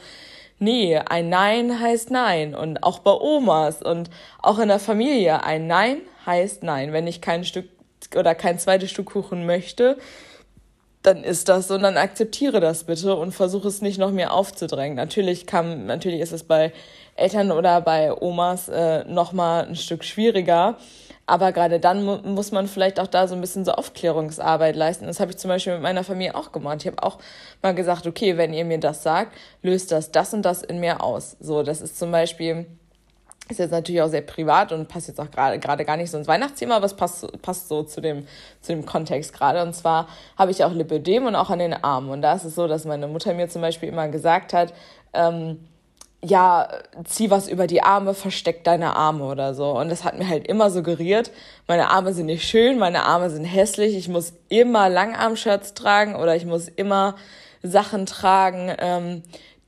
nee, 0.62 0.98
ein 0.98 1.30
Nein 1.30 1.80
heißt 1.80 2.12
Nein. 2.12 2.56
Und 2.56 2.84
auch 2.84 3.00
bei 3.00 3.12
Omas 3.12 3.82
und 3.82 4.10
auch 4.42 4.60
in 4.60 4.70
der 4.70 4.80
Familie, 4.80 5.44
ein 5.44 5.68
Nein 5.68 6.02
heißt 6.26 6.64
Nein. 6.64 6.94
Wenn 6.94 7.08
ich 7.08 7.22
kein 7.22 7.44
Stück 7.44 7.70
oder 8.16 8.36
kein 8.36 8.60
zweites 8.60 8.92
Stück 8.92 9.08
Kuchen 9.08 9.46
möchte, 9.46 9.98
dann 11.02 11.24
ist 11.24 11.50
das 11.50 11.68
so 11.68 11.76
und 11.76 11.84
dann 11.84 11.98
akzeptiere 11.98 12.60
das 12.60 12.84
bitte 12.84 13.16
und 13.16 13.32
versuche 13.32 13.68
es 13.68 13.82
nicht 13.82 13.98
noch 13.98 14.12
mehr 14.12 14.34
aufzudrängen. 14.34 14.96
Natürlich 14.96 15.48
kann, 15.48 15.86
natürlich 15.86 16.22
ist 16.22 16.32
es 16.32 16.44
bei 16.44 16.74
Eltern 17.16 17.52
oder 17.52 17.82
bei 17.82 18.14
Omas 18.14 18.70
äh, 18.70 19.04
noch 19.06 19.34
ein 19.34 19.76
Stück 19.76 20.04
schwieriger. 20.04 20.78
Aber 21.32 21.54
gerade 21.54 21.80
dann 21.80 22.04
mu 22.04 22.18
muss 22.26 22.52
man 22.52 22.68
vielleicht 22.68 23.00
auch 23.00 23.08
da 23.08 23.26
so 23.26 23.36
ein 23.36 23.40
bisschen 23.40 23.64
so 23.64 23.72
Aufklärungsarbeit 23.72 24.76
leisten. 24.76 25.06
Das 25.06 25.22
habe 25.22 25.32
ich 25.32 25.38
zum 25.38 25.48
Beispiel 25.48 25.72
mit 25.72 25.82
meiner 25.82 26.04
Familie 26.04 26.36
auch 26.36 26.52
gemacht. 26.52 26.80
Ich 26.82 26.88
habe 26.88 27.02
auch 27.02 27.20
mal 27.62 27.74
gesagt, 27.74 28.06
okay, 28.06 28.36
wenn 28.36 28.54
ihr 28.54 28.66
mir 28.66 28.82
das 28.82 29.02
sagt, 29.02 29.32
löst 29.62 29.94
das 29.94 30.12
das 30.12 30.34
und 30.34 30.42
das 30.42 30.62
in 30.62 30.82
mir 30.82 31.02
aus. 31.02 31.38
So, 31.40 31.64
das 31.64 31.80
ist 31.80 31.98
zum 31.98 32.12
Beispiel 32.12 32.66
ist 33.48 33.60
jetzt 33.60 33.72
natürlich 33.72 34.02
auch 34.02 34.10
sehr 34.10 34.24
privat 34.24 34.74
und 34.74 34.90
passt 34.90 35.08
jetzt 35.08 35.22
auch 35.22 35.32
gerade 35.32 35.86
gar 35.86 35.96
nicht 35.96 36.12
so 36.12 36.18
ins 36.18 36.28
Weihnachtsthema, 36.28 36.76
aber 36.76 36.86
es 36.86 36.96
passt, 36.96 37.42
passt 37.42 37.70
so 37.70 37.84
zu 37.84 38.02
dem, 38.02 38.28
zu 38.60 38.74
dem 38.74 38.86
Kontext 38.86 39.32
gerade. 39.32 39.62
Und 39.62 39.74
zwar 39.74 40.10
habe 40.38 40.52
ich 40.52 40.66
auch 40.66 40.74
Lipödem 40.74 41.28
und 41.28 41.38
auch 41.38 41.50
an 41.50 41.60
den 41.60 41.74
Armen. 41.74 42.10
Und 42.10 42.22
da 42.24 42.34
ist 42.34 42.44
es 42.44 42.56
so, 42.56 42.68
dass 42.68 42.84
meine 42.84 43.08
Mutter 43.08 43.34
mir 43.34 43.48
zum 43.48 43.62
Beispiel 43.62 43.88
immer 43.88 44.10
gesagt 44.10 44.52
hat, 44.52 44.74
ähm, 45.14 45.60
ja, 46.24 46.70
zieh 47.06 47.32
was 47.32 47.48
über 47.48 47.66
die 47.68 47.82
Arme, 47.82 48.14
versteck 48.14 48.64
deine 48.64 48.96
Arme 48.96 49.26
oder 49.26 49.54
so. 49.56 49.78
Und 49.78 49.90
das 49.90 50.04
hat 50.04 50.18
mir 50.18 50.28
halt 50.28 50.48
immer 50.48 50.70
suggeriert, 50.70 51.32
meine 51.68 51.90
Arme 51.90 52.14
sind 52.14 52.28
nicht 52.28 52.48
schön, 52.48 52.78
meine 52.78 53.06
Arme 53.06 53.30
sind 53.30 53.44
hässlich, 53.46 53.96
ich 53.96 54.08
muss 54.08 54.34
immer 54.48 54.88
Langarm-Shirts 54.88 55.74
tragen 55.74 56.16
oder 56.16 56.36
ich 56.36 56.46
muss 56.46 56.68
immer 56.68 57.16
Sachen 57.64 58.06
tragen, 58.06 58.72
ähm, 58.80 59.24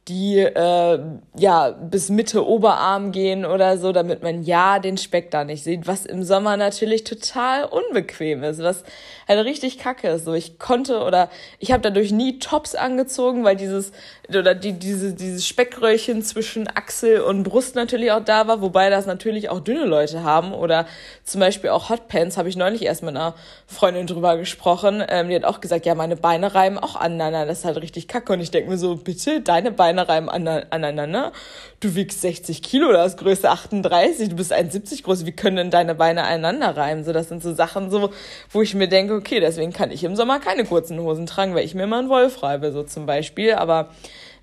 die 0.10 0.39
äh, 0.39 1.00
ja 1.38 1.69
bis 1.69 2.10
Mitte 2.10 2.45
Oberarm 2.45 3.13
gehen 3.13 3.45
oder 3.45 3.77
so, 3.77 3.93
damit 3.93 4.22
man 4.22 4.43
ja 4.43 4.79
den 4.79 4.98
Speck 4.98 5.31
da 5.31 5.45
nicht 5.45 5.63
sieht, 5.63 5.88
was 5.88 6.05
im 6.05 6.24
Sommer 6.24 6.57
natürlich 6.57 7.05
total 7.05 7.63
unbequem 7.63 8.43
ist, 8.43 8.62
was 8.62 8.83
halt 9.29 9.45
richtig 9.45 9.77
kacke 9.77 10.10
ist. 10.10 10.25
So 10.25 10.33
ich 10.33 10.60
konnte 10.60 11.03
oder 11.03 11.29
ich 11.57 11.72
habe 11.72 11.81
dadurch 11.81 12.12
nie 12.12 12.39
Tops 12.39 12.75
angezogen, 12.75 13.45
weil 13.45 13.55
dieses 13.55 13.93
oder 14.27 14.53
die 14.55 14.74
diese 14.74 15.13
dieses 15.13 15.48
Speckröllchen 15.48 16.22
zwischen 16.22 16.67
Achsel 16.67 17.22
und 17.22 17.43
Brust 17.43 17.75
natürlich 17.75 18.12
auch 18.12 18.24
da 18.24 18.45
war, 18.48 18.62
wobei 18.62 18.89
das 18.89 19.05
natürlich 19.05 19.50
auch 19.50 19.62
dünne 19.62 19.86
Leute 19.86 20.24
haben 20.24 20.53
oder 20.53 20.86
zum 21.24 21.39
Beispiel 21.39 21.69
auch 21.69 21.89
Hotpants 21.89 22.38
habe 22.38 22.50
ich 22.50 22.57
neulich 22.57 22.81
erst 22.81 23.03
mit 23.03 23.15
einer 23.15 23.36
Freundin 23.67 24.05
drüber 24.05 24.36
gesprochen. 24.36 25.01
Ähm, 25.07 25.29
die 25.29 25.36
hat 25.36 25.45
auch 25.45 25.62
gesagt, 25.62 25.86
ja 25.86 25.95
meine 25.95 26.17
Beine 26.17 26.53
reiben 26.53 26.77
auch 26.77 26.98
aneinander, 26.98 27.45
das 27.45 27.60
ist 27.60 27.65
halt 27.65 27.77
richtig 27.77 28.10
kacke 28.10 28.33
und 28.33 28.41
ich 28.41 28.51
denke 28.51 28.69
mir 28.69 28.77
so 28.77 28.98
bitte 28.98 29.39
deine 29.39 29.72
Beine 29.72 29.92
Beine 29.93 30.09
reiben 30.09 30.29
aneinander. 30.29 31.31
Du 31.79 31.95
wiegst 31.95 32.21
60 32.21 32.62
Kilo, 32.62 32.91
du 32.91 33.00
hast 33.00 33.17
Größe 33.17 33.50
38, 33.50 34.29
du 34.29 34.35
bist 34.35 34.53
1,70 34.53 35.03
groß. 35.03 35.25
Wie 35.25 35.31
können 35.31 35.57
denn 35.57 35.71
deine 35.71 35.95
Beine 35.95 36.23
aneinander 36.23 36.75
reiben? 36.75 37.03
So, 37.03 37.13
das 37.13 37.29
sind 37.29 37.43
so 37.43 37.53
Sachen, 37.53 37.91
so, 37.91 38.09
wo 38.51 38.62
ich 38.62 38.73
mir 38.73 38.88
denke, 38.88 39.13
okay, 39.13 39.39
deswegen 39.39 39.73
kann 39.73 39.91
ich 39.91 40.03
im 40.03 40.15
Sommer 40.15 40.39
keine 40.39 40.65
kurzen 40.65 41.00
Hosen 41.00 41.25
tragen, 41.25 41.53
weil 41.55 41.65
ich 41.65 41.75
mir 41.75 41.88
mal 41.88 42.00
einen 42.00 42.09
Wolf 42.09 42.41
reibe, 42.41 42.71
so 42.71 42.83
zum 42.83 43.05
Beispiel. 43.05 43.53
Aber, 43.53 43.89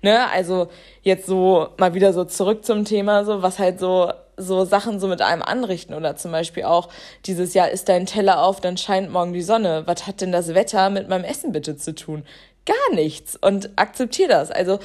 ne, 0.01 0.29
also 0.31 0.69
jetzt 1.01 1.25
so 1.25 1.67
mal 1.77 1.93
wieder 1.93 2.13
so 2.13 2.23
zurück 2.23 2.63
zum 2.63 2.85
Thema, 2.85 3.25
so, 3.25 3.41
was 3.41 3.59
halt 3.59 3.79
so 3.79 4.11
so 4.37 4.65
Sachen 4.65 4.99
so 4.99 5.07
mit 5.07 5.21
einem 5.21 5.43
anrichten 5.43 5.93
oder 5.93 6.15
zum 6.15 6.31
Beispiel 6.31 6.63
auch 6.63 6.89
dieses 7.25 7.53
Jahr 7.53 7.69
ist 7.69 7.89
dein 7.89 8.07
Teller 8.07 8.41
auf, 8.41 8.59
dann 8.59 8.75
scheint 8.75 9.11
morgen 9.11 9.33
die 9.33 9.41
Sonne. 9.41 9.83
Was 9.85 10.07
hat 10.07 10.21
denn 10.21 10.31
das 10.31 10.55
Wetter 10.55 10.89
mit 10.89 11.09
meinem 11.09 11.25
Essen 11.25 11.51
bitte 11.51 11.77
zu 11.77 11.93
tun? 11.93 12.23
Gar 12.65 12.95
nichts 12.95 13.35
und 13.35 13.71
akzeptier 13.75 14.27
das. 14.27 14.51
Also 14.51 14.79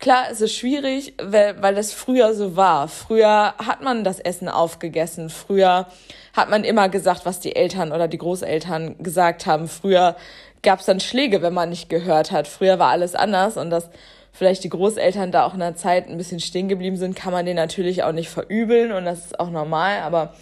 Klar, 0.00 0.28
es 0.30 0.40
ist 0.40 0.54
schwierig, 0.54 1.12
weil, 1.22 1.60
weil 1.60 1.74
das 1.74 1.92
früher 1.92 2.32
so 2.32 2.56
war. 2.56 2.88
Früher 2.88 3.52
hat 3.58 3.82
man 3.82 4.02
das 4.02 4.18
Essen 4.18 4.48
aufgegessen. 4.48 5.28
Früher 5.28 5.88
hat 6.32 6.48
man 6.48 6.64
immer 6.64 6.88
gesagt, 6.88 7.26
was 7.26 7.38
die 7.38 7.54
Eltern 7.54 7.92
oder 7.92 8.08
die 8.08 8.16
Großeltern 8.16 8.96
gesagt 9.00 9.44
haben. 9.44 9.68
Früher 9.68 10.16
gab 10.62 10.80
es 10.80 10.86
dann 10.86 11.00
Schläge, 11.00 11.42
wenn 11.42 11.52
man 11.52 11.68
nicht 11.68 11.90
gehört 11.90 12.32
hat. 12.32 12.48
Früher 12.48 12.78
war 12.78 12.88
alles 12.88 13.14
anders 13.14 13.58
und 13.58 13.68
dass 13.68 13.90
vielleicht 14.32 14.64
die 14.64 14.70
Großeltern 14.70 15.32
da 15.32 15.44
auch 15.44 15.52
in 15.52 15.60
der 15.60 15.76
Zeit 15.76 16.08
ein 16.08 16.16
bisschen 16.16 16.40
stehen 16.40 16.68
geblieben 16.68 16.96
sind, 16.96 17.14
kann 17.14 17.34
man 17.34 17.44
denen 17.44 17.56
natürlich 17.56 18.02
auch 18.02 18.12
nicht 18.12 18.30
verübeln 18.30 18.92
und 18.92 19.04
das 19.04 19.26
ist 19.26 19.38
auch 19.38 19.50
normal. 19.50 20.00
Aber 20.00 20.32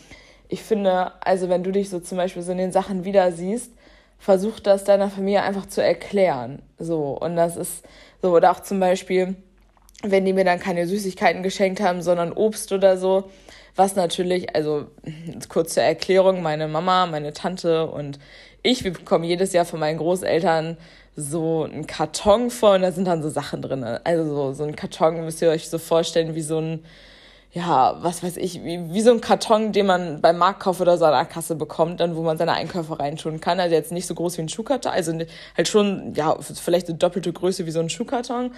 ich 0.48 0.62
finde, 0.62 1.10
also 1.24 1.48
wenn 1.48 1.64
du 1.64 1.72
dich 1.72 1.90
so 1.90 1.98
zum 1.98 2.16
Beispiel 2.16 2.42
so 2.42 2.52
in 2.52 2.58
den 2.58 2.70
Sachen 2.70 3.04
wieder 3.04 3.32
siehst, 3.32 3.72
versuch 4.18 4.60
das 4.60 4.84
deiner 4.84 5.10
Familie 5.10 5.42
einfach 5.42 5.66
zu 5.66 5.82
erklären. 5.82 6.62
So 6.78 7.16
und 7.18 7.36
das 7.36 7.56
ist 7.56 7.84
so 8.20 8.34
oder 8.34 8.50
auch 8.50 8.60
zum 8.60 8.80
Beispiel 8.80 9.36
wenn 10.02 10.24
die 10.24 10.32
mir 10.32 10.44
dann 10.44 10.60
keine 10.60 10.86
Süßigkeiten 10.86 11.42
geschenkt 11.42 11.80
haben, 11.80 12.02
sondern 12.02 12.32
Obst 12.32 12.72
oder 12.72 12.96
so. 12.96 13.30
Was 13.74 13.96
natürlich, 13.96 14.54
also 14.54 14.86
kurz 15.48 15.74
zur 15.74 15.82
Erklärung, 15.82 16.42
meine 16.42 16.68
Mama, 16.68 17.06
meine 17.06 17.32
Tante 17.32 17.86
und 17.86 18.18
ich, 18.62 18.84
wir 18.84 18.92
bekommen 18.92 19.24
jedes 19.24 19.52
Jahr 19.52 19.64
von 19.64 19.80
meinen 19.80 19.98
Großeltern 19.98 20.76
so 21.16 21.64
einen 21.64 21.86
Karton 21.86 22.50
vor 22.50 22.74
und 22.74 22.82
da 22.82 22.92
sind 22.92 23.06
dann 23.06 23.22
so 23.22 23.28
Sachen 23.28 23.62
drin. 23.62 23.82
Also 23.82 24.24
so, 24.24 24.52
so 24.52 24.64
ein 24.64 24.76
Karton 24.76 25.24
müsst 25.24 25.42
ihr 25.42 25.50
euch 25.50 25.68
so 25.68 25.78
vorstellen 25.78 26.34
wie 26.34 26.42
so 26.42 26.58
ein, 26.58 26.84
ja, 27.52 27.96
was 28.02 28.22
weiß 28.22 28.36
ich, 28.36 28.62
wie, 28.62 28.92
wie 28.92 29.00
so 29.00 29.10
ein 29.10 29.22
Karton, 29.22 29.72
den 29.72 29.86
man 29.86 30.20
beim 30.20 30.36
Marktkauf 30.36 30.80
oder 30.80 30.98
so 30.98 31.06
an 31.06 31.12
der 31.12 31.24
Kasse 31.24 31.56
bekommt, 31.56 32.00
dann 32.00 32.14
wo 32.14 32.22
man 32.22 32.36
seine 32.36 32.52
Einkäufe 32.52 32.98
reinschauen 32.98 33.40
kann. 33.40 33.58
Also 33.58 33.74
jetzt 33.74 33.90
nicht 33.90 34.06
so 34.06 34.14
groß 34.14 34.36
wie 34.36 34.42
ein 34.42 34.48
Schuhkarton, 34.50 34.92
also 34.92 35.12
halt 35.56 35.68
schon, 35.68 36.12
ja, 36.14 36.36
vielleicht 36.40 36.88
eine 36.88 36.98
doppelte 36.98 37.32
Größe 37.32 37.64
wie 37.64 37.70
so 37.70 37.80
ein 37.80 37.88
Schuhkarton. 37.88 38.52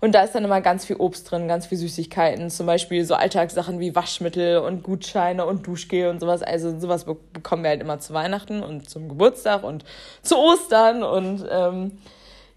Und 0.00 0.14
da 0.14 0.22
ist 0.22 0.34
dann 0.34 0.44
immer 0.44 0.60
ganz 0.60 0.84
viel 0.84 0.96
Obst 0.96 1.30
drin, 1.30 1.48
ganz 1.48 1.66
viel 1.66 1.78
Süßigkeiten, 1.78 2.50
zum 2.50 2.66
Beispiel 2.66 3.04
so 3.04 3.14
Alltagssachen 3.14 3.80
wie 3.80 3.96
Waschmittel 3.96 4.58
und 4.58 4.82
Gutscheine 4.82 5.44
und 5.44 5.66
Duschgel 5.66 6.08
und 6.10 6.20
sowas. 6.20 6.42
Also 6.42 6.78
sowas 6.78 7.04
bekommen 7.04 7.62
wir 7.62 7.70
halt 7.70 7.80
immer 7.80 7.98
zu 7.98 8.12
Weihnachten 8.14 8.62
und 8.62 8.88
zum 8.88 9.08
Geburtstag 9.08 9.64
und 9.64 9.84
zu 10.22 10.36
Ostern 10.36 11.02
und 11.02 11.44
ähm, 11.50 11.98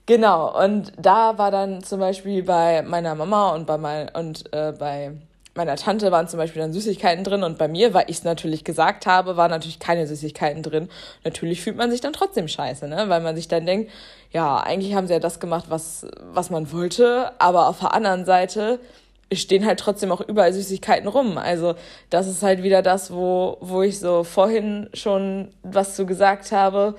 genau. 0.06 0.64
Und 0.64 0.92
da 0.98 1.38
war 1.38 1.50
dann 1.50 1.82
zum 1.82 2.00
Beispiel 2.00 2.44
bei 2.44 2.84
meiner 2.84 3.16
Mama 3.16 3.56
und 3.56 3.66
bei 3.66 3.78
mein, 3.78 4.10
und 4.10 4.54
äh, 4.54 4.74
bei 4.78 5.14
meiner 5.56 5.76
Tante 5.76 6.12
waren 6.12 6.28
zum 6.28 6.38
Beispiel 6.38 6.62
dann 6.62 6.74
Süßigkeiten 6.74 7.24
drin 7.24 7.44
und 7.44 7.58
bei 7.58 7.68
mir, 7.68 7.94
weil 7.94 8.06
ich 8.08 8.18
es 8.18 8.24
natürlich 8.24 8.64
gesagt 8.64 9.06
habe, 9.06 9.36
waren 9.36 9.52
natürlich 9.52 9.80
keine 9.80 10.08
Süßigkeiten 10.08 10.64
drin. 10.64 10.90
Natürlich 11.24 11.62
fühlt 11.62 11.76
man 11.76 11.92
sich 11.92 12.02
dann 12.02 12.14
trotzdem 12.14 12.48
scheiße, 12.48 12.88
ne? 12.88 13.06
Weil 13.08 13.22
man 13.22 13.36
sich 13.36 13.48
dann 13.48 13.66
denkt, 13.66 13.92
ja, 14.32 14.58
eigentlich 14.58 14.94
haben 14.94 15.08
sie 15.08 15.14
ja 15.14 15.20
das 15.20 15.40
gemacht, 15.40 15.66
was, 15.70 16.06
was 16.32 16.50
man 16.50 16.72
wollte, 16.72 17.32
aber 17.40 17.68
auf 17.68 17.80
der 17.80 17.94
anderen 17.94 18.26
Seite 18.26 18.80
stehen 19.34 19.66
halt 19.66 19.80
trotzdem 19.80 20.12
auch 20.12 20.22
überall 20.22 20.54
Süßigkeiten 20.54 21.08
rum. 21.08 21.38
Also 21.38 21.76
das 22.10 22.28
ist 22.28 22.44
halt 22.44 22.64
wieder 22.64 22.82
das, 22.82 23.12
wo, 23.12 23.58
wo 23.60 23.82
ich 23.82 24.00
so 24.00 24.24
vorhin 24.24 24.90
schon 24.94 25.50
was 25.64 25.96
zu 25.96 26.06
gesagt 26.06 26.52
habe, 26.52 26.96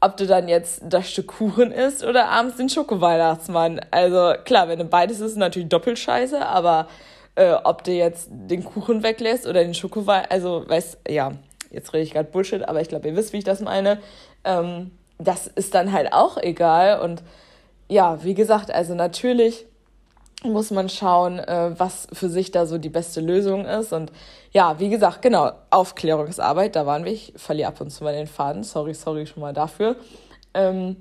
ob 0.00 0.16
du 0.16 0.26
dann 0.26 0.48
jetzt 0.48 0.82
das 0.84 1.10
Stück 1.10 1.28
Kuchen 1.28 1.72
isst 1.72 2.04
oder 2.04 2.28
abends 2.28 2.56
den 2.56 2.68
Schokoweihnachtsmann. 2.68 3.80
Also 3.90 4.34
klar, 4.44 4.68
wenn 4.68 4.78
du 4.78 4.84
beides 4.84 5.20
isst, 5.20 5.36
natürlich 5.36 5.68
doppelt 5.68 5.98
scheiße, 5.98 6.44
aber 6.44 6.88
äh, 7.34 7.52
ob 7.52 7.84
du 7.84 7.92
jetzt 7.92 8.28
den 8.30 8.64
Kuchen 8.64 9.02
weglässt 9.02 9.46
oder 9.46 9.62
den 9.62 9.74
Schokowein, 9.74 10.26
also 10.28 10.64
weißt, 10.68 10.98
ja, 11.08 11.32
jetzt 11.70 11.92
rede 11.92 12.02
ich 12.02 12.12
gerade 12.12 12.30
Bullshit, 12.30 12.68
aber 12.68 12.80
ich 12.80 12.88
glaube, 12.88 13.08
ihr 13.08 13.16
wisst, 13.16 13.32
wie 13.32 13.38
ich 13.38 13.44
das 13.44 13.60
meine. 13.60 14.00
Ähm, 14.44 14.90
das 15.18 15.46
ist 15.46 15.74
dann 15.74 15.92
halt 15.92 16.12
auch 16.12 16.38
egal. 16.38 17.00
Und 17.00 17.22
ja, 17.88 18.22
wie 18.24 18.34
gesagt, 18.34 18.70
also 18.70 18.94
natürlich 18.94 19.66
muss 20.42 20.70
man 20.70 20.88
schauen, 20.88 21.38
äh, 21.38 21.72
was 21.76 22.08
für 22.12 22.28
sich 22.28 22.50
da 22.50 22.64
so 22.66 22.78
die 22.78 22.88
beste 22.88 23.20
Lösung 23.20 23.66
ist. 23.66 23.92
Und 23.92 24.10
ja, 24.52 24.78
wie 24.78 24.88
gesagt, 24.88 25.22
genau, 25.22 25.52
Aufklärungsarbeit, 25.70 26.76
da 26.76 26.86
waren 26.86 27.04
wir. 27.04 27.12
Ich 27.12 27.34
verliere 27.36 27.68
ab 27.68 27.80
und 27.80 27.90
zu 27.90 28.04
mal 28.04 28.14
den 28.14 28.26
Faden. 28.26 28.64
Sorry, 28.64 28.94
sorry 28.94 29.26
schon 29.26 29.42
mal 29.42 29.52
dafür. 29.52 29.96
Ähm, 30.54 30.96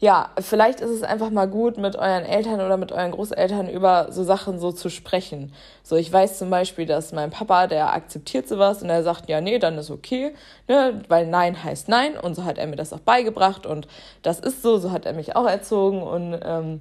ja, 0.00 0.30
vielleicht 0.40 0.80
ist 0.80 0.90
es 0.90 1.02
einfach 1.02 1.30
mal 1.30 1.48
gut, 1.48 1.78
mit 1.78 1.96
euren 1.96 2.24
Eltern 2.24 2.60
oder 2.60 2.76
mit 2.76 2.92
euren 2.92 3.12
Großeltern 3.12 3.68
über 3.68 4.08
so 4.10 4.24
Sachen 4.24 4.58
so 4.58 4.72
zu 4.72 4.90
sprechen. 4.90 5.52
So, 5.82 5.96
ich 5.96 6.12
weiß 6.12 6.38
zum 6.38 6.50
Beispiel, 6.50 6.84
dass 6.84 7.12
mein 7.12 7.30
Papa, 7.30 7.68
der 7.68 7.92
akzeptiert 7.92 8.48
sowas 8.48 8.82
und 8.82 8.90
er 8.90 9.02
sagt, 9.02 9.28
ja, 9.28 9.40
nee, 9.40 9.58
dann 9.58 9.78
ist 9.78 9.90
okay, 9.90 10.34
ne, 10.68 11.00
weil 11.08 11.26
Nein 11.26 11.62
heißt 11.62 11.88
Nein 11.88 12.18
und 12.18 12.34
so 12.34 12.44
hat 12.44 12.58
er 12.58 12.66
mir 12.66 12.76
das 12.76 12.92
auch 12.92 13.00
beigebracht 13.00 13.66
und 13.66 13.86
das 14.22 14.40
ist 14.40 14.62
so, 14.62 14.78
so 14.78 14.90
hat 14.90 15.06
er 15.06 15.12
mich 15.12 15.36
auch 15.36 15.46
erzogen 15.46 16.02
und 16.02 16.38
ähm, 16.44 16.80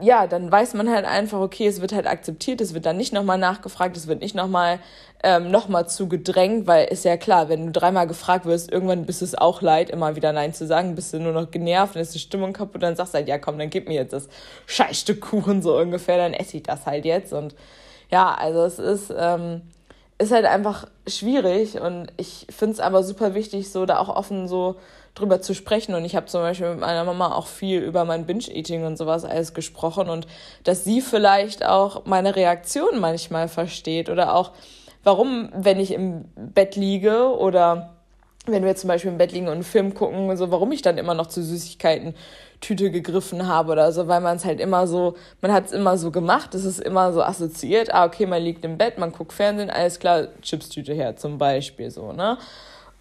ja, 0.00 0.26
dann 0.26 0.50
weiß 0.50 0.74
man 0.74 0.90
halt 0.90 1.04
einfach, 1.04 1.40
okay, 1.40 1.66
es 1.66 1.80
wird 1.80 1.92
halt 1.92 2.06
akzeptiert, 2.06 2.60
es 2.60 2.74
wird 2.74 2.86
dann 2.86 2.96
nicht 2.96 3.12
nochmal 3.12 3.38
nachgefragt, 3.38 3.96
es 3.96 4.06
wird 4.06 4.20
nicht 4.20 4.34
nochmal 4.34 4.80
ähm, 5.22 5.50
noch 5.50 5.68
zu 5.86 6.08
gedrängt, 6.08 6.66
weil 6.66 6.88
ist 6.88 7.04
ja 7.04 7.16
klar, 7.16 7.48
wenn 7.48 7.66
du 7.66 7.72
dreimal 7.72 8.06
gefragt 8.06 8.44
wirst, 8.44 8.70
irgendwann 8.70 9.06
bist 9.06 9.22
es 9.22 9.34
auch 9.34 9.62
leid, 9.62 9.90
immer 9.90 10.16
wieder 10.16 10.32
Nein 10.32 10.52
zu 10.52 10.66
sagen, 10.66 10.96
bist 10.96 11.14
du 11.14 11.20
nur 11.20 11.32
noch 11.32 11.50
genervt, 11.50 11.94
dann 11.94 12.02
ist 12.02 12.14
die 12.14 12.18
Stimmung 12.18 12.52
kaputt, 12.52 12.82
dann 12.82 12.96
sagst 12.96 13.14
du 13.14 13.18
halt, 13.18 13.28
ja 13.28 13.38
komm, 13.38 13.58
dann 13.58 13.70
gib 13.70 13.88
mir 13.88 13.94
jetzt 13.94 14.12
das 14.12 14.28
Scheißstück 14.66 15.20
Kuchen 15.20 15.62
so 15.62 15.78
ungefähr, 15.78 16.18
dann 16.18 16.34
esse 16.34 16.56
ich 16.56 16.64
das 16.64 16.86
halt 16.86 17.04
jetzt. 17.04 17.32
Und 17.32 17.54
ja, 18.10 18.34
also 18.34 18.64
es 18.64 18.78
ist, 18.78 19.14
ähm, 19.16 19.62
ist 20.18 20.32
halt 20.32 20.44
einfach 20.44 20.86
schwierig 21.06 21.80
und 21.80 22.08
ich 22.16 22.46
finde 22.50 22.74
es 22.74 22.80
aber 22.80 23.02
super 23.02 23.34
wichtig, 23.34 23.70
so 23.70 23.86
da 23.86 23.98
auch 23.98 24.14
offen 24.14 24.48
so 24.48 24.76
drüber 25.14 25.40
zu 25.40 25.54
sprechen. 25.54 25.94
Und 25.94 26.04
ich 26.04 26.16
habe 26.16 26.26
zum 26.26 26.40
Beispiel 26.40 26.70
mit 26.70 26.80
meiner 26.80 27.04
Mama 27.04 27.32
auch 27.34 27.46
viel 27.46 27.80
über 27.80 28.04
mein 28.04 28.26
Binge-Eating 28.26 28.84
und 28.84 28.96
sowas 28.96 29.24
alles 29.24 29.54
gesprochen 29.54 30.08
und 30.08 30.26
dass 30.64 30.84
sie 30.84 31.00
vielleicht 31.00 31.64
auch 31.64 32.04
meine 32.04 32.36
Reaktion 32.36 33.00
manchmal 33.00 33.48
versteht 33.48 34.08
oder 34.08 34.34
auch, 34.34 34.52
warum, 35.04 35.50
wenn 35.54 35.78
ich 35.78 35.92
im 35.92 36.24
Bett 36.34 36.76
liege 36.76 37.36
oder 37.36 37.90
wenn 38.46 38.64
wir 38.64 38.76
zum 38.76 38.88
Beispiel 38.88 39.10
im 39.10 39.18
Bett 39.18 39.32
liegen 39.32 39.46
und 39.46 39.54
einen 39.54 39.62
Film 39.62 39.94
gucken, 39.94 40.36
so 40.36 40.50
warum 40.50 40.70
ich 40.72 40.82
dann 40.82 40.98
immer 40.98 41.14
noch 41.14 41.28
zu 41.28 41.42
Süßigkeiten 41.42 42.14
Tüte 42.60 42.90
gegriffen 42.90 43.46
habe 43.46 43.72
oder 43.72 43.92
so, 43.92 44.08
weil 44.08 44.20
man 44.20 44.36
es 44.36 44.44
halt 44.44 44.60
immer 44.60 44.86
so, 44.86 45.16
man 45.40 45.52
hat 45.52 45.66
es 45.66 45.72
immer 45.72 45.96
so 45.98 46.10
gemacht, 46.10 46.54
es 46.54 46.64
ist 46.64 46.80
immer 46.80 47.12
so 47.12 47.22
assoziiert, 47.22 47.92
ah, 47.92 48.04
okay, 48.04 48.26
man 48.26 48.42
liegt 48.42 48.64
im 48.64 48.78
Bett, 48.78 48.98
man 48.98 49.12
guckt 49.12 49.32
Fernsehen, 49.32 49.70
alles 49.70 49.98
klar, 49.98 50.28
Chipstüte 50.42 50.94
her 50.94 51.16
zum 51.16 51.38
Beispiel 51.38 51.90
so, 51.90 52.12
ne? 52.12 52.38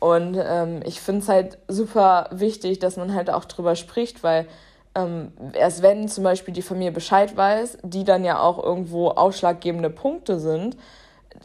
Und 0.03 0.37
ähm, 0.37 0.81
ich 0.83 0.99
finde 0.99 1.21
es 1.21 1.29
halt 1.29 1.57
super 1.69 2.27
wichtig, 2.29 2.79
dass 2.79 2.97
man 2.97 3.15
halt 3.15 3.29
auch 3.29 3.45
drüber 3.45 3.77
spricht, 3.77 4.21
weil 4.21 4.47
ähm, 4.95 5.31
erst 5.53 5.81
wenn 5.81 6.09
zum 6.09 6.25
Beispiel 6.25 6.53
die 6.53 6.61
Familie 6.61 6.91
Bescheid 6.91 7.37
weiß, 7.37 7.77
die 7.83 8.03
dann 8.03 8.25
ja 8.25 8.41
auch 8.41 8.61
irgendwo 8.61 9.11
ausschlaggebende 9.11 9.89
Punkte 9.89 10.41
sind, 10.41 10.75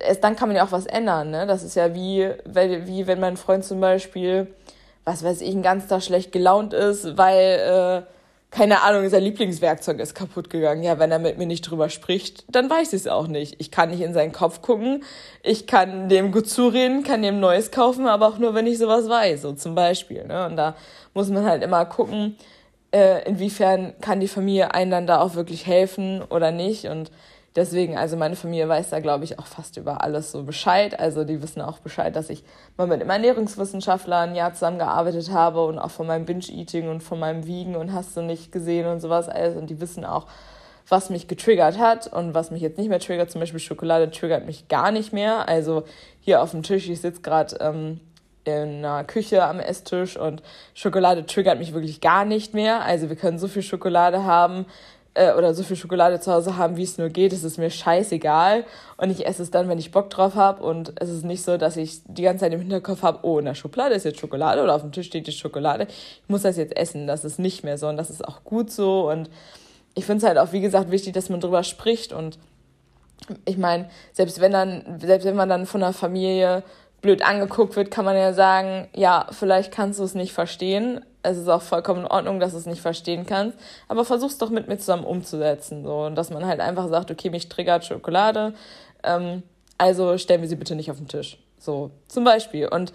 erst 0.00 0.24
dann 0.24 0.34
kann 0.34 0.48
man 0.48 0.56
ja 0.56 0.64
auch 0.64 0.72
was 0.72 0.86
ändern. 0.86 1.30
Ne? 1.30 1.46
Das 1.46 1.62
ist 1.62 1.76
ja 1.76 1.94
wie, 1.94 2.32
wie 2.46 3.06
wenn 3.06 3.20
mein 3.20 3.36
Freund 3.36 3.64
zum 3.64 3.80
Beispiel, 3.80 4.48
was 5.04 5.22
weiß 5.22 5.40
ich, 5.42 5.52
einen 5.52 5.62
ganzen 5.62 5.88
Tag 5.88 6.02
schlecht 6.02 6.32
gelaunt 6.32 6.74
ist, 6.74 7.16
weil 7.16 8.06
äh, 8.08 8.12
keine 8.50 8.82
Ahnung, 8.82 9.08
sein 9.10 9.22
Lieblingswerkzeug 9.22 9.98
ist 9.98 10.14
kaputt 10.14 10.48
gegangen. 10.48 10.82
Ja, 10.82 10.98
wenn 10.98 11.10
er 11.10 11.18
mit 11.18 11.36
mir 11.36 11.46
nicht 11.46 11.62
drüber 11.62 11.90
spricht, 11.90 12.44
dann 12.48 12.70
weiß 12.70 12.94
ich 12.94 13.00
es 13.00 13.06
auch 13.06 13.26
nicht. 13.26 13.56
Ich 13.58 13.70
kann 13.70 13.90
nicht 13.90 14.00
in 14.00 14.14
seinen 14.14 14.32
Kopf 14.32 14.62
gucken. 14.62 15.04
Ich 15.42 15.66
kann 15.66 16.08
dem 16.08 16.32
gut 16.32 16.48
zureden, 16.48 17.02
kann 17.02 17.22
dem 17.22 17.40
Neues 17.40 17.70
kaufen, 17.70 18.06
aber 18.06 18.26
auch 18.26 18.38
nur, 18.38 18.54
wenn 18.54 18.66
ich 18.66 18.78
sowas 18.78 19.08
weiß, 19.08 19.42
so 19.42 19.52
zum 19.52 19.74
Beispiel. 19.74 20.24
Ne? 20.24 20.46
Und 20.46 20.56
da 20.56 20.76
muss 21.12 21.28
man 21.28 21.44
halt 21.44 21.62
immer 21.62 21.84
gucken, 21.84 22.36
äh, 22.90 23.28
inwiefern 23.28 23.92
kann 24.00 24.20
die 24.20 24.28
Familie 24.28 24.72
einem 24.72 24.90
dann 24.90 25.06
da 25.06 25.20
auch 25.20 25.34
wirklich 25.34 25.66
helfen 25.66 26.22
oder 26.22 26.50
nicht. 26.50 26.86
Und 26.86 27.10
deswegen, 27.56 27.96
also 27.96 28.16
meine 28.16 28.36
Familie 28.36 28.68
weiß 28.68 28.90
da, 28.90 29.00
glaube 29.00 29.24
ich, 29.24 29.38
auch 29.38 29.46
fast 29.46 29.76
über 29.76 30.02
alles 30.02 30.32
so 30.32 30.42
Bescheid. 30.42 30.98
Also 30.98 31.24
die 31.24 31.42
wissen 31.42 31.60
auch 31.60 31.78
Bescheid, 31.78 32.14
dass 32.14 32.30
ich 32.30 32.44
mal 32.76 32.86
mit 32.86 33.00
einem 33.00 33.10
Ernährungswissenschaftler 33.10 34.18
ein 34.20 34.34
Jahr 34.34 34.54
zusammengearbeitet 34.54 35.30
habe 35.30 35.64
und 35.64 35.78
auch 35.78 35.90
von 35.90 36.06
meinem 36.06 36.24
Binge-Eating 36.24 36.88
und 36.88 37.02
von 37.02 37.18
meinem 37.18 37.46
Wiegen 37.46 37.76
und 37.76 37.92
hast 37.92 38.16
du 38.16 38.22
nicht 38.22 38.52
gesehen 38.52 38.86
und 38.86 39.00
sowas 39.00 39.28
alles. 39.28 39.56
Und 39.56 39.70
die 39.70 39.80
wissen 39.80 40.04
auch, 40.04 40.26
was 40.88 41.10
mich 41.10 41.28
getriggert 41.28 41.78
hat 41.78 42.06
und 42.06 42.34
was 42.34 42.50
mich 42.50 42.62
jetzt 42.62 42.78
nicht 42.78 42.88
mehr 42.88 43.00
triggert. 43.00 43.30
Zum 43.30 43.40
Beispiel 43.40 43.60
Schokolade 43.60 44.10
triggert 44.10 44.46
mich 44.46 44.68
gar 44.68 44.90
nicht 44.90 45.12
mehr. 45.12 45.48
Also 45.48 45.84
hier 46.20 46.42
auf 46.42 46.52
dem 46.52 46.62
Tisch, 46.62 46.88
ich 46.88 47.00
sitze 47.00 47.20
gerade 47.20 47.56
ähm, 47.60 48.00
in 48.44 48.84
einer 48.84 49.04
Küche 49.04 49.44
am 49.44 49.60
Esstisch 49.60 50.16
und 50.16 50.42
Schokolade 50.74 51.26
triggert 51.26 51.58
mich 51.58 51.74
wirklich 51.74 52.00
gar 52.00 52.24
nicht 52.24 52.54
mehr. 52.54 52.82
Also 52.82 53.08
wir 53.08 53.16
können 53.16 53.38
so 53.38 53.48
viel 53.48 53.62
Schokolade 53.62 54.24
haben, 54.24 54.64
äh, 55.18 55.34
oder 55.36 55.52
so 55.54 55.62
viel 55.62 55.76
Schokolade 55.76 56.20
zu 56.20 56.32
Hause 56.32 56.56
haben, 56.56 56.76
wie 56.76 56.84
es 56.84 56.96
nur 56.96 57.08
geht. 57.08 57.32
Es 57.32 57.44
ist 57.44 57.58
mir 57.58 57.70
scheißegal. 57.70 58.64
Und 58.96 59.10
ich 59.10 59.26
esse 59.26 59.42
es 59.42 59.50
dann, 59.50 59.68
wenn 59.68 59.78
ich 59.78 59.90
Bock 59.90 60.10
drauf 60.10 60.34
habe. 60.34 60.62
Und 60.62 60.92
es 61.00 61.10
ist 61.10 61.24
nicht 61.24 61.42
so, 61.42 61.56
dass 61.56 61.76
ich 61.76 62.00
die 62.06 62.22
ganze 62.22 62.44
Zeit 62.44 62.52
im 62.52 62.60
Hinterkopf 62.60 63.02
habe, 63.02 63.20
oh, 63.22 63.38
in 63.38 63.44
der 63.44 63.54
Schublade 63.54 63.94
ist 63.94 64.04
jetzt 64.04 64.20
Schokolade 64.20 64.62
oder 64.62 64.74
auf 64.74 64.82
dem 64.82 64.92
Tisch 64.92 65.06
steht 65.06 65.26
die 65.26 65.32
Schokolade. 65.32 65.88
Ich 65.88 66.28
muss 66.28 66.42
das 66.42 66.56
jetzt 66.56 66.76
essen. 66.76 67.06
Das 67.06 67.24
ist 67.24 67.38
nicht 67.38 67.64
mehr 67.64 67.78
so. 67.78 67.88
Und 67.88 67.96
das 67.96 68.10
ist 68.10 68.26
auch 68.26 68.44
gut 68.44 68.70
so. 68.70 69.10
Und 69.10 69.28
ich 69.94 70.06
finde 70.06 70.18
es 70.18 70.28
halt 70.28 70.38
auch, 70.38 70.52
wie 70.52 70.60
gesagt, 70.60 70.90
wichtig, 70.90 71.12
dass 71.12 71.28
man 71.28 71.40
drüber 71.40 71.64
spricht. 71.64 72.12
Und 72.12 72.38
ich 73.44 73.58
meine, 73.58 73.90
selbst 74.12 74.40
wenn 74.40 74.52
dann, 74.52 75.00
selbst 75.00 75.24
wenn 75.24 75.36
man 75.36 75.48
dann 75.48 75.66
von 75.66 75.82
einer 75.82 75.92
Familie 75.92 76.62
blöd 77.00 77.22
angeguckt 77.22 77.76
wird, 77.76 77.90
kann 77.90 78.04
man 78.04 78.16
ja 78.16 78.32
sagen, 78.32 78.88
ja, 78.94 79.26
vielleicht 79.30 79.72
kannst 79.72 80.00
du 80.00 80.04
es 80.04 80.14
nicht 80.14 80.32
verstehen, 80.32 81.00
es 81.22 81.36
ist 81.36 81.48
auch 81.48 81.62
vollkommen 81.62 82.00
in 82.00 82.06
Ordnung, 82.06 82.40
dass 82.40 82.52
du 82.52 82.58
es 82.58 82.66
nicht 82.66 82.80
verstehen 82.80 83.26
kannst, 83.26 83.58
aber 83.88 84.04
versuch's 84.04 84.38
doch 84.38 84.50
mit 84.50 84.68
mir 84.68 84.78
zusammen 84.78 85.04
umzusetzen, 85.04 85.84
so, 85.84 86.06
und 86.06 86.14
dass 86.14 86.30
man 86.30 86.46
halt 86.46 86.60
einfach 86.60 86.88
sagt, 86.88 87.10
okay, 87.10 87.30
mich 87.30 87.48
triggert 87.48 87.84
Schokolade, 87.84 88.54
ähm, 89.02 89.42
also 89.78 90.18
stellen 90.18 90.42
wir 90.42 90.48
sie 90.48 90.56
bitte 90.56 90.74
nicht 90.74 90.90
auf 90.90 90.98
den 90.98 91.08
Tisch, 91.08 91.38
so, 91.58 91.90
zum 92.08 92.24
Beispiel, 92.24 92.68
und 92.68 92.92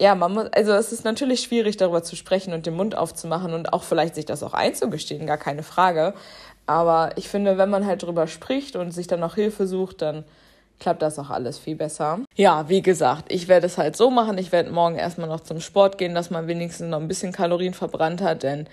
ja, 0.00 0.14
man 0.14 0.32
muss, 0.32 0.46
also 0.52 0.72
es 0.72 0.92
ist 0.92 1.04
natürlich 1.04 1.40
schwierig, 1.42 1.76
darüber 1.76 2.02
zu 2.02 2.16
sprechen 2.16 2.52
und 2.52 2.66
den 2.66 2.74
Mund 2.74 2.96
aufzumachen 2.96 3.54
und 3.54 3.72
auch 3.72 3.84
vielleicht 3.84 4.16
sich 4.16 4.24
das 4.24 4.42
auch 4.42 4.54
einzugestehen, 4.54 5.26
gar 5.26 5.38
keine 5.38 5.62
Frage, 5.62 6.14
aber 6.66 7.10
ich 7.16 7.28
finde, 7.28 7.58
wenn 7.58 7.70
man 7.70 7.86
halt 7.86 8.02
drüber 8.02 8.26
spricht 8.26 8.76
und 8.76 8.90
sich 8.92 9.06
dann 9.06 9.22
auch 9.22 9.34
Hilfe 9.34 9.66
sucht, 9.66 10.02
dann 10.02 10.24
klappt 10.80 11.02
das 11.02 11.18
auch 11.18 11.30
alles 11.30 11.58
viel 11.58 11.76
besser. 11.76 12.20
Ja, 12.36 12.68
wie 12.68 12.82
gesagt, 12.82 13.32
ich 13.32 13.48
werde 13.48 13.66
es 13.66 13.78
halt 13.78 13.96
so 13.96 14.10
machen. 14.10 14.38
Ich 14.38 14.52
werde 14.52 14.70
morgen 14.70 14.96
erstmal 14.96 15.28
noch 15.28 15.40
zum 15.40 15.60
Sport 15.60 15.98
gehen, 15.98 16.14
dass 16.14 16.30
man 16.30 16.46
wenigstens 16.46 16.88
noch 16.88 17.00
ein 17.00 17.08
bisschen 17.08 17.32
Kalorien 17.32 17.74
verbrannt 17.74 18.20
hat, 18.20 18.42
denn 18.42 18.68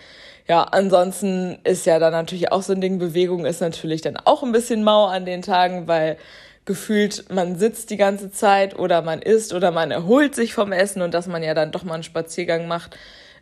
ja, 0.48 0.64
ansonsten 0.64 1.60
ist 1.64 1.86
ja 1.86 2.00
dann 2.00 2.14
natürlich 2.14 2.52
auch 2.52 2.64
so 2.64 2.74
ein 2.74 2.82
Ding, 2.82 3.00
Bewegung 3.00 3.46
ist 3.46 3.62
natürlich 3.62 4.02
dann 4.02 4.18
auch 4.18 4.44
ein 4.44 4.52
bisschen 4.52 4.84
mau 4.84 5.06
an 5.06 5.26
den 5.26 5.42
Tagen, 5.42 5.88
weil 5.88 6.18
gefühlt 6.66 7.26
man 7.32 7.58
sitzt 7.58 7.90
die 7.90 7.98
ganze 7.98 8.32
Zeit 8.32 8.78
oder 8.78 9.02
man 9.02 9.22
isst 9.22 9.54
oder 9.54 9.72
man 9.72 9.92
erholt 9.92 10.36
sich 10.36 10.54
vom 10.54 10.72
Essen 10.72 11.02
und 11.02 11.14
dass 11.14 11.28
man 11.28 11.44
ja 11.44 11.54
dann 11.54 11.72
doch 11.72 11.84
mal 11.84 11.96
einen 11.96 12.04
Spaziergang 12.04 12.68
macht, 12.68 12.98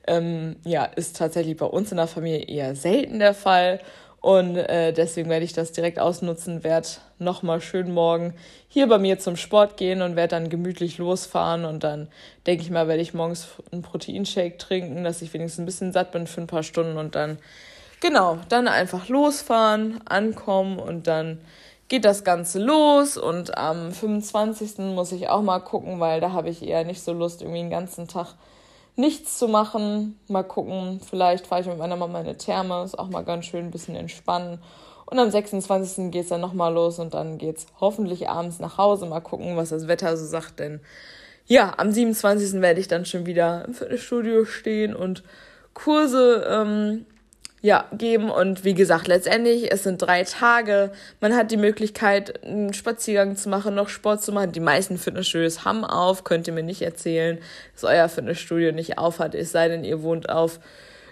ähm, 0.08 0.56
ja, 0.64 0.86
ist 0.86 1.18
tatsächlich 1.18 1.58
bei 1.58 1.66
uns 1.66 1.92
in 1.92 1.98
der 1.98 2.08
Familie 2.08 2.46
eher 2.48 2.76
selten 2.76 3.20
der 3.20 3.34
Fall. 3.34 3.80
Und 4.22 4.58
äh, 4.58 4.92
deswegen 4.92 5.30
werde 5.30 5.46
ich 5.46 5.54
das 5.54 5.72
direkt 5.72 5.98
ausnutzen, 5.98 6.64
werde 6.64 6.88
nochmal 7.20 7.62
schön 7.62 7.94
morgen 7.94 8.34
hier 8.68 8.88
bei 8.88 8.98
mir 8.98 9.18
zum 9.18 9.38
Sport 9.38 9.78
gehen 9.78 10.02
und 10.02 10.18
werde 10.18 10.36
dann 10.36 10.50
gemütlich 10.50 10.98
losfahren. 10.98 11.64
Und 11.64 11.84
dann 11.84 12.10
denke 12.46 12.64
ich 12.64 12.70
mal, 12.70 12.88
werde 12.88 13.02
ich 13.02 13.14
morgens 13.14 13.48
einen 13.72 13.82
Proteinshake 13.82 14.58
trinken, 14.58 15.04
dass 15.04 15.22
ich 15.22 15.34
wenigstens 15.34 15.64
ein 15.64 15.66
bisschen 15.66 15.94
satt 15.94 16.12
bin 16.12 16.28
für 16.28 16.42
ein 16.42 16.48
paar 16.48 16.64
Stunden 16.64 16.98
und 16.98 17.16
dann, 17.16 17.38
genau, 18.02 18.40
dann 18.50 18.68
einfach 18.68 19.08
losfahren, 19.08 20.02
ankommen 20.06 20.80
und 20.80 21.08
dann 21.08 21.40
geht 21.88 22.04
das 22.04 22.26
Ganze 22.26 22.60
los. 22.60 23.18
Und 23.18 23.58
am 23.58 23.94
25. 23.94 24.80
muss 24.80 25.14
ich 25.14 25.30
auch 25.30 25.42
mal 25.42 25.60
gucken, 25.60 26.02
weil 26.02 26.20
da 26.20 26.34
habe 26.34 26.50
ich 26.50 26.62
eher 26.62 26.84
nicht 26.84 27.02
so 27.02 27.14
Lust, 27.14 27.42
irgendwie 27.42 27.62
den 27.62 27.70
ganzen 27.70 28.08
Tag 28.10 28.36
nichts 29.00 29.40
zu 29.40 29.48
machen. 29.48 30.20
Mal 30.28 30.44
gucken, 30.44 31.00
vielleicht 31.08 31.48
fahre 31.48 31.62
ich 31.62 31.68
mit 31.68 31.78
meiner 31.78 31.96
Mama 31.96 32.20
in 32.20 32.28
eine 32.28 32.38
Therme, 32.38 32.84
ist 32.84 33.00
auch 33.00 33.10
mal 33.10 33.24
ganz 33.24 33.46
schön, 33.46 33.66
ein 33.66 33.72
bisschen 33.72 33.96
entspannen. 33.96 34.60
Und 35.06 35.18
am 35.18 35.32
26. 35.32 36.12
geht 36.12 36.24
es 36.24 36.30
dann 36.30 36.42
nochmal 36.42 36.74
los 36.74 37.00
und 37.00 37.14
dann 37.16 37.40
geht 37.40 37.58
es 37.58 37.66
hoffentlich 37.80 38.30
abends 38.30 38.60
nach 38.60 38.78
Hause. 38.78 39.08
Mal 39.08 39.22
gucken, 39.22 39.58
was 39.58 39.70
das 39.70 39.88
Wetter 39.88 40.16
so 40.18 40.26
sagt, 40.26 40.60
denn 40.60 40.82
ja, 41.48 41.74
am 41.78 41.92
27. 41.92 42.62
werde 42.62 42.80
ich 42.80 42.88
dann 42.88 43.06
schon 43.06 43.26
wieder 43.26 43.66
im 43.66 43.74
Fitnessstudio 43.74 44.46
stehen 44.46 44.96
und 44.96 45.24
Kurse 45.74 46.46
ähm, 46.48 47.06
ja, 47.62 47.86
geben. 47.92 48.30
Und 48.30 48.64
wie 48.64 48.74
gesagt, 48.74 49.08
letztendlich, 49.08 49.72
es 49.72 49.84
sind 49.84 50.02
drei 50.02 50.24
Tage. 50.24 50.92
Man 51.20 51.36
hat 51.36 51.52
die 51.52 51.58
Möglichkeit, 51.58 52.44
einen 52.44 52.74
Spaziergang 52.74 53.36
zu 53.36 53.50
machen, 53.50 53.76
noch 53.76 53.90
Sport 53.90 54.22
zu 54.22 54.32
machen. 54.32 54.52
Die 54.52 54.60
meisten 54.60 54.98
Fitnessstudios 54.98 55.66
haben 55.66 55.84
auf. 55.84 56.24
Könnt 56.24 56.48
ihr 56.48 56.54
mir 56.54 56.64
nicht 56.64 56.82
erzählen, 56.82 57.40
dass 57.74 57.84
euer 57.84 58.10
Fitnessstudio 58.10 58.72
nicht 58.72 58.98
auf 58.98 59.20
hat, 59.20 59.36
es 59.36 59.52
sei 59.52 59.68
denn, 59.68 59.84
ihr 59.84 60.04
wohnt 60.04 60.30
auf 60.30 60.60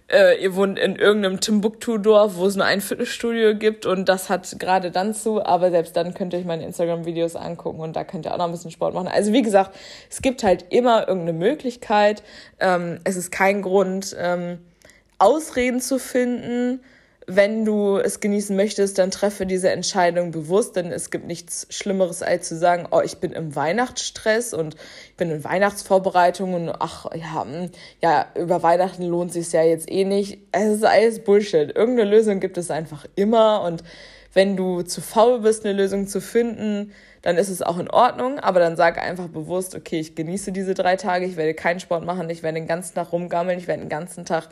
äh, 0.10 0.42
ihr 0.42 0.56
wohnt 0.56 0.80
in 0.80 0.96
irgendeinem 0.96 1.40
Timbuktu-Dorf, 1.40 2.38
wo 2.38 2.46
es 2.46 2.56
nur 2.56 2.66
ein 2.66 2.82
Fitnessstudio 2.82 3.56
gibt 3.56 3.86
und 3.86 4.08
das 4.08 4.30
hat 4.30 4.58
gerade 4.60 4.92
dann 4.92 5.14
zu, 5.14 5.44
aber 5.44 5.70
selbst 5.70 5.98
dann 5.98 6.14
könnt 6.14 6.34
ihr 6.34 6.40
euch 6.40 6.46
meine 6.46 6.66
Instagram-Videos 6.66 7.36
angucken 7.36 7.80
und 7.80 7.96
da 7.96 8.04
könnt 8.04 8.26
ihr 8.26 8.34
auch 8.34 8.38
noch 8.38 8.46
ein 8.46 8.52
bisschen 8.52 8.72
Sport 8.72 8.94
machen. 8.94 9.10
Also 9.10 9.34
wie 9.34 9.42
gesagt, 9.42 9.76
es 10.10 10.22
gibt 10.22 10.44
halt 10.44 10.66
immer 10.70 11.08
irgendeine 11.08 11.38
Möglichkeit. 11.38 12.24
Ähm, 12.60 13.00
es 13.04 13.18
ist 13.18 13.32
kein 13.32 13.62
Grund, 13.62 14.16
ähm, 14.18 14.60
Ausreden 15.20 15.82
zu 15.82 16.00
finden. 16.00 16.82
Wenn 17.30 17.66
du 17.66 17.98
es 17.98 18.22
genießen 18.22 18.56
möchtest, 18.56 18.98
dann 18.98 19.12
treffe 19.12 19.46
diese 19.46 19.70
Entscheidung 19.70 20.32
bewusst, 20.32 20.78
denn 20.78 20.94
es 20.94 21.10
gibt 21.10 21.28
nichts 21.28 21.68
Schlimmeres, 21.70 22.24
als 22.24 22.48
zu 22.48 22.56
sagen, 22.56 22.88
oh, 22.92 23.02
ich 23.02 23.18
bin 23.18 23.34
im 23.34 23.54
Weihnachtsstress 23.54 24.54
und 24.54 24.76
ich 25.10 25.16
bin 25.18 25.30
in 25.30 25.44
Weihnachtsvorbereitungen 25.44 26.70
und 26.70 26.76
ach 26.80 27.06
ja, 27.14 27.44
hm, 27.44 27.70
ja, 28.02 28.28
über 28.36 28.64
Weihnachten 28.64 29.04
lohnt 29.04 29.34
sich 29.34 29.52
ja 29.52 29.62
jetzt 29.62 29.92
eh 29.92 30.06
nicht. 30.06 30.40
Es 30.54 30.78
ist 30.78 30.86
alles 30.86 31.22
Bullshit. 31.22 31.76
Irgendeine 31.76 32.10
Lösung 32.10 32.40
gibt 32.40 32.58
es 32.58 32.72
einfach 32.72 33.06
immer 33.16 33.62
und 33.64 33.84
wenn 34.34 34.56
du 34.56 34.84
zu 34.84 35.02
faul 35.02 35.42
bist, 35.42 35.66
eine 35.66 35.74
Lösung 35.74 36.08
zu 36.08 36.22
finden, 36.22 36.94
dann 37.28 37.36
ist 37.36 37.50
es 37.50 37.62
auch 37.62 37.78
in 37.78 37.90
Ordnung, 37.90 38.40
aber 38.40 38.62
dann 38.62 38.78
sag 38.78 38.98
einfach 38.98 39.28
bewusst, 39.28 39.76
okay, 39.76 40.00
ich 40.00 40.16
genieße 40.16 40.54
diese 40.54 40.74
drei 40.74 40.96
Tage, 40.96 41.26
ich 41.26 41.36
werde 41.36 41.54
keinen 41.54 41.82
Sport 41.82 42.06
machen, 42.06 42.30
ich 42.30 42.42
werde 42.42 42.58
den 42.58 42.70
ganzen 42.70 42.96
Tag 42.96 43.12
rumgammeln, 43.12 43.60
ich 43.60 43.68
werde 43.68 43.82
den 43.82 43.90
ganzen 43.90 44.24
Tag 44.24 44.48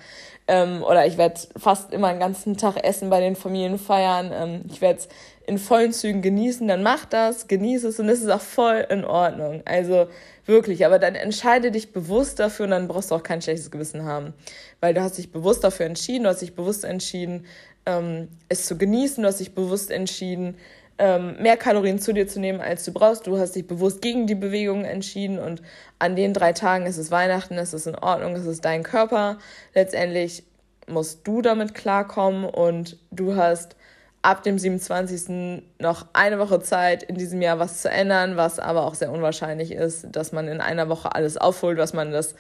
ähm, 0.49 0.83
oder 0.83 1.05
ich 1.05 1.17
werde 1.17 1.39
fast 1.55 1.93
immer 1.93 2.11
den 2.11 2.19
ganzen 2.19 2.57
Tag 2.57 2.75
essen 2.83 3.09
bei 3.09 3.21
den 3.21 3.37
Familienfeiern, 3.37 4.31
ähm, 4.33 4.61
ich 4.69 4.81
werde 4.81 4.99
es 4.99 5.07
in 5.47 5.57
vollen 5.57 5.93
Zügen 5.93 6.21
genießen, 6.21 6.67
dann 6.67 6.83
mach 6.83 7.05
das, 7.05 7.47
genieße 7.47 7.87
es 7.87 7.99
und 8.01 8.09
es 8.09 8.19
ist 8.19 8.29
auch 8.29 8.41
voll 8.41 8.85
in 8.89 9.05
Ordnung. 9.05 9.61
Also 9.63 10.07
wirklich, 10.45 10.85
aber 10.85 10.99
dann 10.99 11.15
entscheide 11.15 11.71
dich 11.71 11.93
bewusst 11.93 12.41
dafür 12.41 12.65
und 12.65 12.71
dann 12.71 12.89
brauchst 12.89 13.09
du 13.09 13.15
auch 13.15 13.23
kein 13.23 13.41
schlechtes 13.41 13.71
Gewissen 13.71 14.03
haben, 14.03 14.33
weil 14.81 14.93
du 14.93 15.01
hast 15.01 15.17
dich 15.17 15.31
bewusst 15.31 15.63
dafür 15.63 15.85
entschieden, 15.85 16.25
du 16.25 16.29
hast 16.29 16.41
dich 16.41 16.55
bewusst 16.55 16.83
entschieden, 16.83 17.45
ähm, 17.85 18.27
es 18.49 18.65
zu 18.65 18.77
genießen, 18.77 19.23
du 19.23 19.29
hast 19.29 19.39
dich 19.39 19.55
bewusst 19.55 19.91
entschieden, 19.91 20.57
ähm, 20.97 21.35
mehr 21.41 21.57
Kalorien 21.57 21.99
zu 21.99 22.13
dir 22.13 22.27
zu 22.27 22.39
nehmen, 22.39 22.61
als 22.61 22.85
du 22.85 22.93
brauchst. 22.93 23.27
Du 23.27 23.37
hast 23.37 23.55
dich 23.55 23.67
bewusst 23.67 24.01
gegen 24.01 24.27
die 24.27 24.35
Bewegung 24.35 24.85
entschieden 24.85 25.39
und 25.39 25.61
an 25.99 26.15
den 26.15 26.33
drei 26.33 26.53
Tagen 26.53 26.85
ist 26.85 26.97
es 26.97 27.11
Weihnachten, 27.11 27.55
ist 27.55 27.73
es 27.73 27.87
in 27.87 27.95
Ordnung, 27.95 28.35
ist 28.35 28.45
es 28.45 28.61
dein 28.61 28.83
Körper. 28.83 29.37
Letztendlich 29.73 30.43
musst 30.87 31.27
du 31.27 31.41
damit 31.41 31.73
klarkommen 31.73 32.45
und 32.45 32.97
du 33.11 33.35
hast 33.35 33.75
ab 34.21 34.43
dem 34.43 34.57
27. 34.57 35.61
noch 35.79 36.07
eine 36.13 36.39
Woche 36.39 36.59
Zeit, 36.61 37.03
in 37.03 37.15
diesem 37.15 37.41
Jahr 37.41 37.59
was 37.59 37.81
zu 37.81 37.89
ändern, 37.89 38.37
was 38.37 38.59
aber 38.59 38.85
auch 38.85 38.95
sehr 38.95 39.11
unwahrscheinlich 39.11 39.71
ist, 39.71 40.07
dass 40.11 40.31
man 40.31 40.47
in 40.47 40.61
einer 40.61 40.89
Woche 40.89 41.13
alles 41.13 41.37
aufholt, 41.37 41.77
was 41.77 41.93
man 41.93 42.11
das 42.11 42.35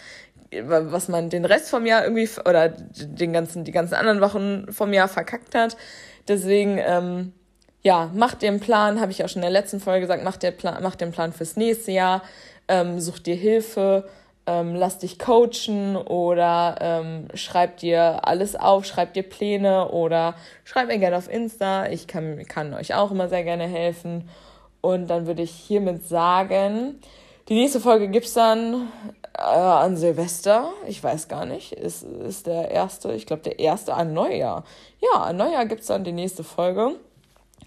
was 0.61 1.09
man 1.09 1.29
den 1.29 1.43
Rest 1.43 1.69
vom 1.69 1.85
Jahr 1.85 2.03
irgendwie 2.03 2.29
oder 2.47 2.69
den 2.69 3.33
ganzen 3.33 3.65
die 3.65 3.71
ganzen 3.71 3.95
anderen 3.95 4.21
Wochen 4.21 4.71
vom 4.71 4.93
Jahr 4.93 5.07
verkackt 5.07 5.53
hat. 5.55 5.75
Deswegen 6.27 6.77
ähm, 6.77 7.33
ja, 7.85 8.09
mach 8.15 8.33
dir 8.33 8.49
einen 8.49 8.59
Plan, 8.59 8.99
habe 8.99 9.11
ich 9.11 9.23
auch 9.23 9.29
schon 9.29 9.43
in 9.43 9.53
der 9.53 9.61
letzten 9.61 9.79
Folge 9.79 10.01
gesagt, 10.01 10.23
mach, 10.23 10.37
dir 10.37 10.49
Plan, 10.49 10.81
mach 10.81 10.95
den 10.95 11.11
Plan 11.11 11.31
fürs 11.31 11.55
nächste 11.55 11.91
Jahr, 11.91 12.23
ähm, 12.67 12.99
such 12.99 13.19
dir 13.19 13.35
Hilfe, 13.35 14.09
ähm, 14.47 14.73
lass 14.73 14.97
dich 14.97 15.19
coachen 15.19 15.95
oder 15.95 16.77
ähm, 16.81 17.27
schreib 17.35 17.77
dir 17.77 18.27
alles 18.27 18.55
auf, 18.55 18.85
schreib 18.85 19.13
dir 19.13 19.21
Pläne 19.21 19.89
oder 19.89 20.33
schreib 20.63 20.87
mir 20.87 20.97
gerne 20.97 21.15
auf 21.15 21.29
Insta. 21.31 21.85
Ich 21.85 22.07
kann, 22.07 22.43
kann 22.47 22.73
euch 22.73 22.95
auch 22.95 23.11
immer 23.11 23.29
sehr 23.29 23.43
gerne 23.43 23.67
helfen. 23.67 24.27
Und 24.81 25.05
dann 25.07 25.27
würde 25.27 25.43
ich 25.43 25.51
hiermit 25.51 26.07
sagen, 26.07 26.99
die 27.49 27.53
nächste 27.53 27.79
Folge 27.79 28.07
gibt 28.07 28.25
es 28.25 28.33
dann 28.33 28.87
äh, 29.37 29.41
an 29.41 29.95
Silvester. 29.95 30.71
Ich 30.87 31.03
weiß 31.03 31.27
gar 31.27 31.45
nicht. 31.45 31.71
Ist, 31.73 32.01
ist 32.01 32.47
der 32.47 32.71
erste, 32.71 33.13
ich 33.13 33.27
glaube, 33.27 33.43
der 33.43 33.59
erste 33.59 33.93
an 33.93 34.13
Neujahr. 34.13 34.63
Ja, 35.01 35.21
an 35.21 35.37
Neujahr 35.37 35.67
gibt 35.67 35.81
es 35.81 35.87
dann 35.87 36.03
die 36.03 36.13
nächste 36.13 36.43
Folge. 36.43 36.95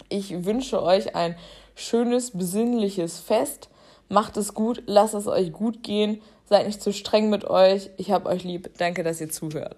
Ich 0.08 0.44
wünsche 0.44 0.82
euch 0.82 1.14
ein 1.14 1.36
schönes, 1.74 2.32
besinnliches 2.32 3.18
Fest. 3.18 3.68
Macht 4.08 4.36
es 4.36 4.54
gut, 4.54 4.82
lasst 4.86 5.14
es 5.14 5.26
euch 5.26 5.52
gut 5.52 5.82
gehen. 5.82 6.22
Seid 6.44 6.66
nicht 6.66 6.82
zu 6.82 6.92
streng 6.92 7.28
mit 7.28 7.44
euch. 7.44 7.90
Ich 7.98 8.10
hab 8.10 8.26
euch 8.26 8.42
lieb. 8.42 8.70
Danke, 8.78 9.02
dass 9.02 9.20
ihr 9.20 9.28
zuhört. 9.28 9.76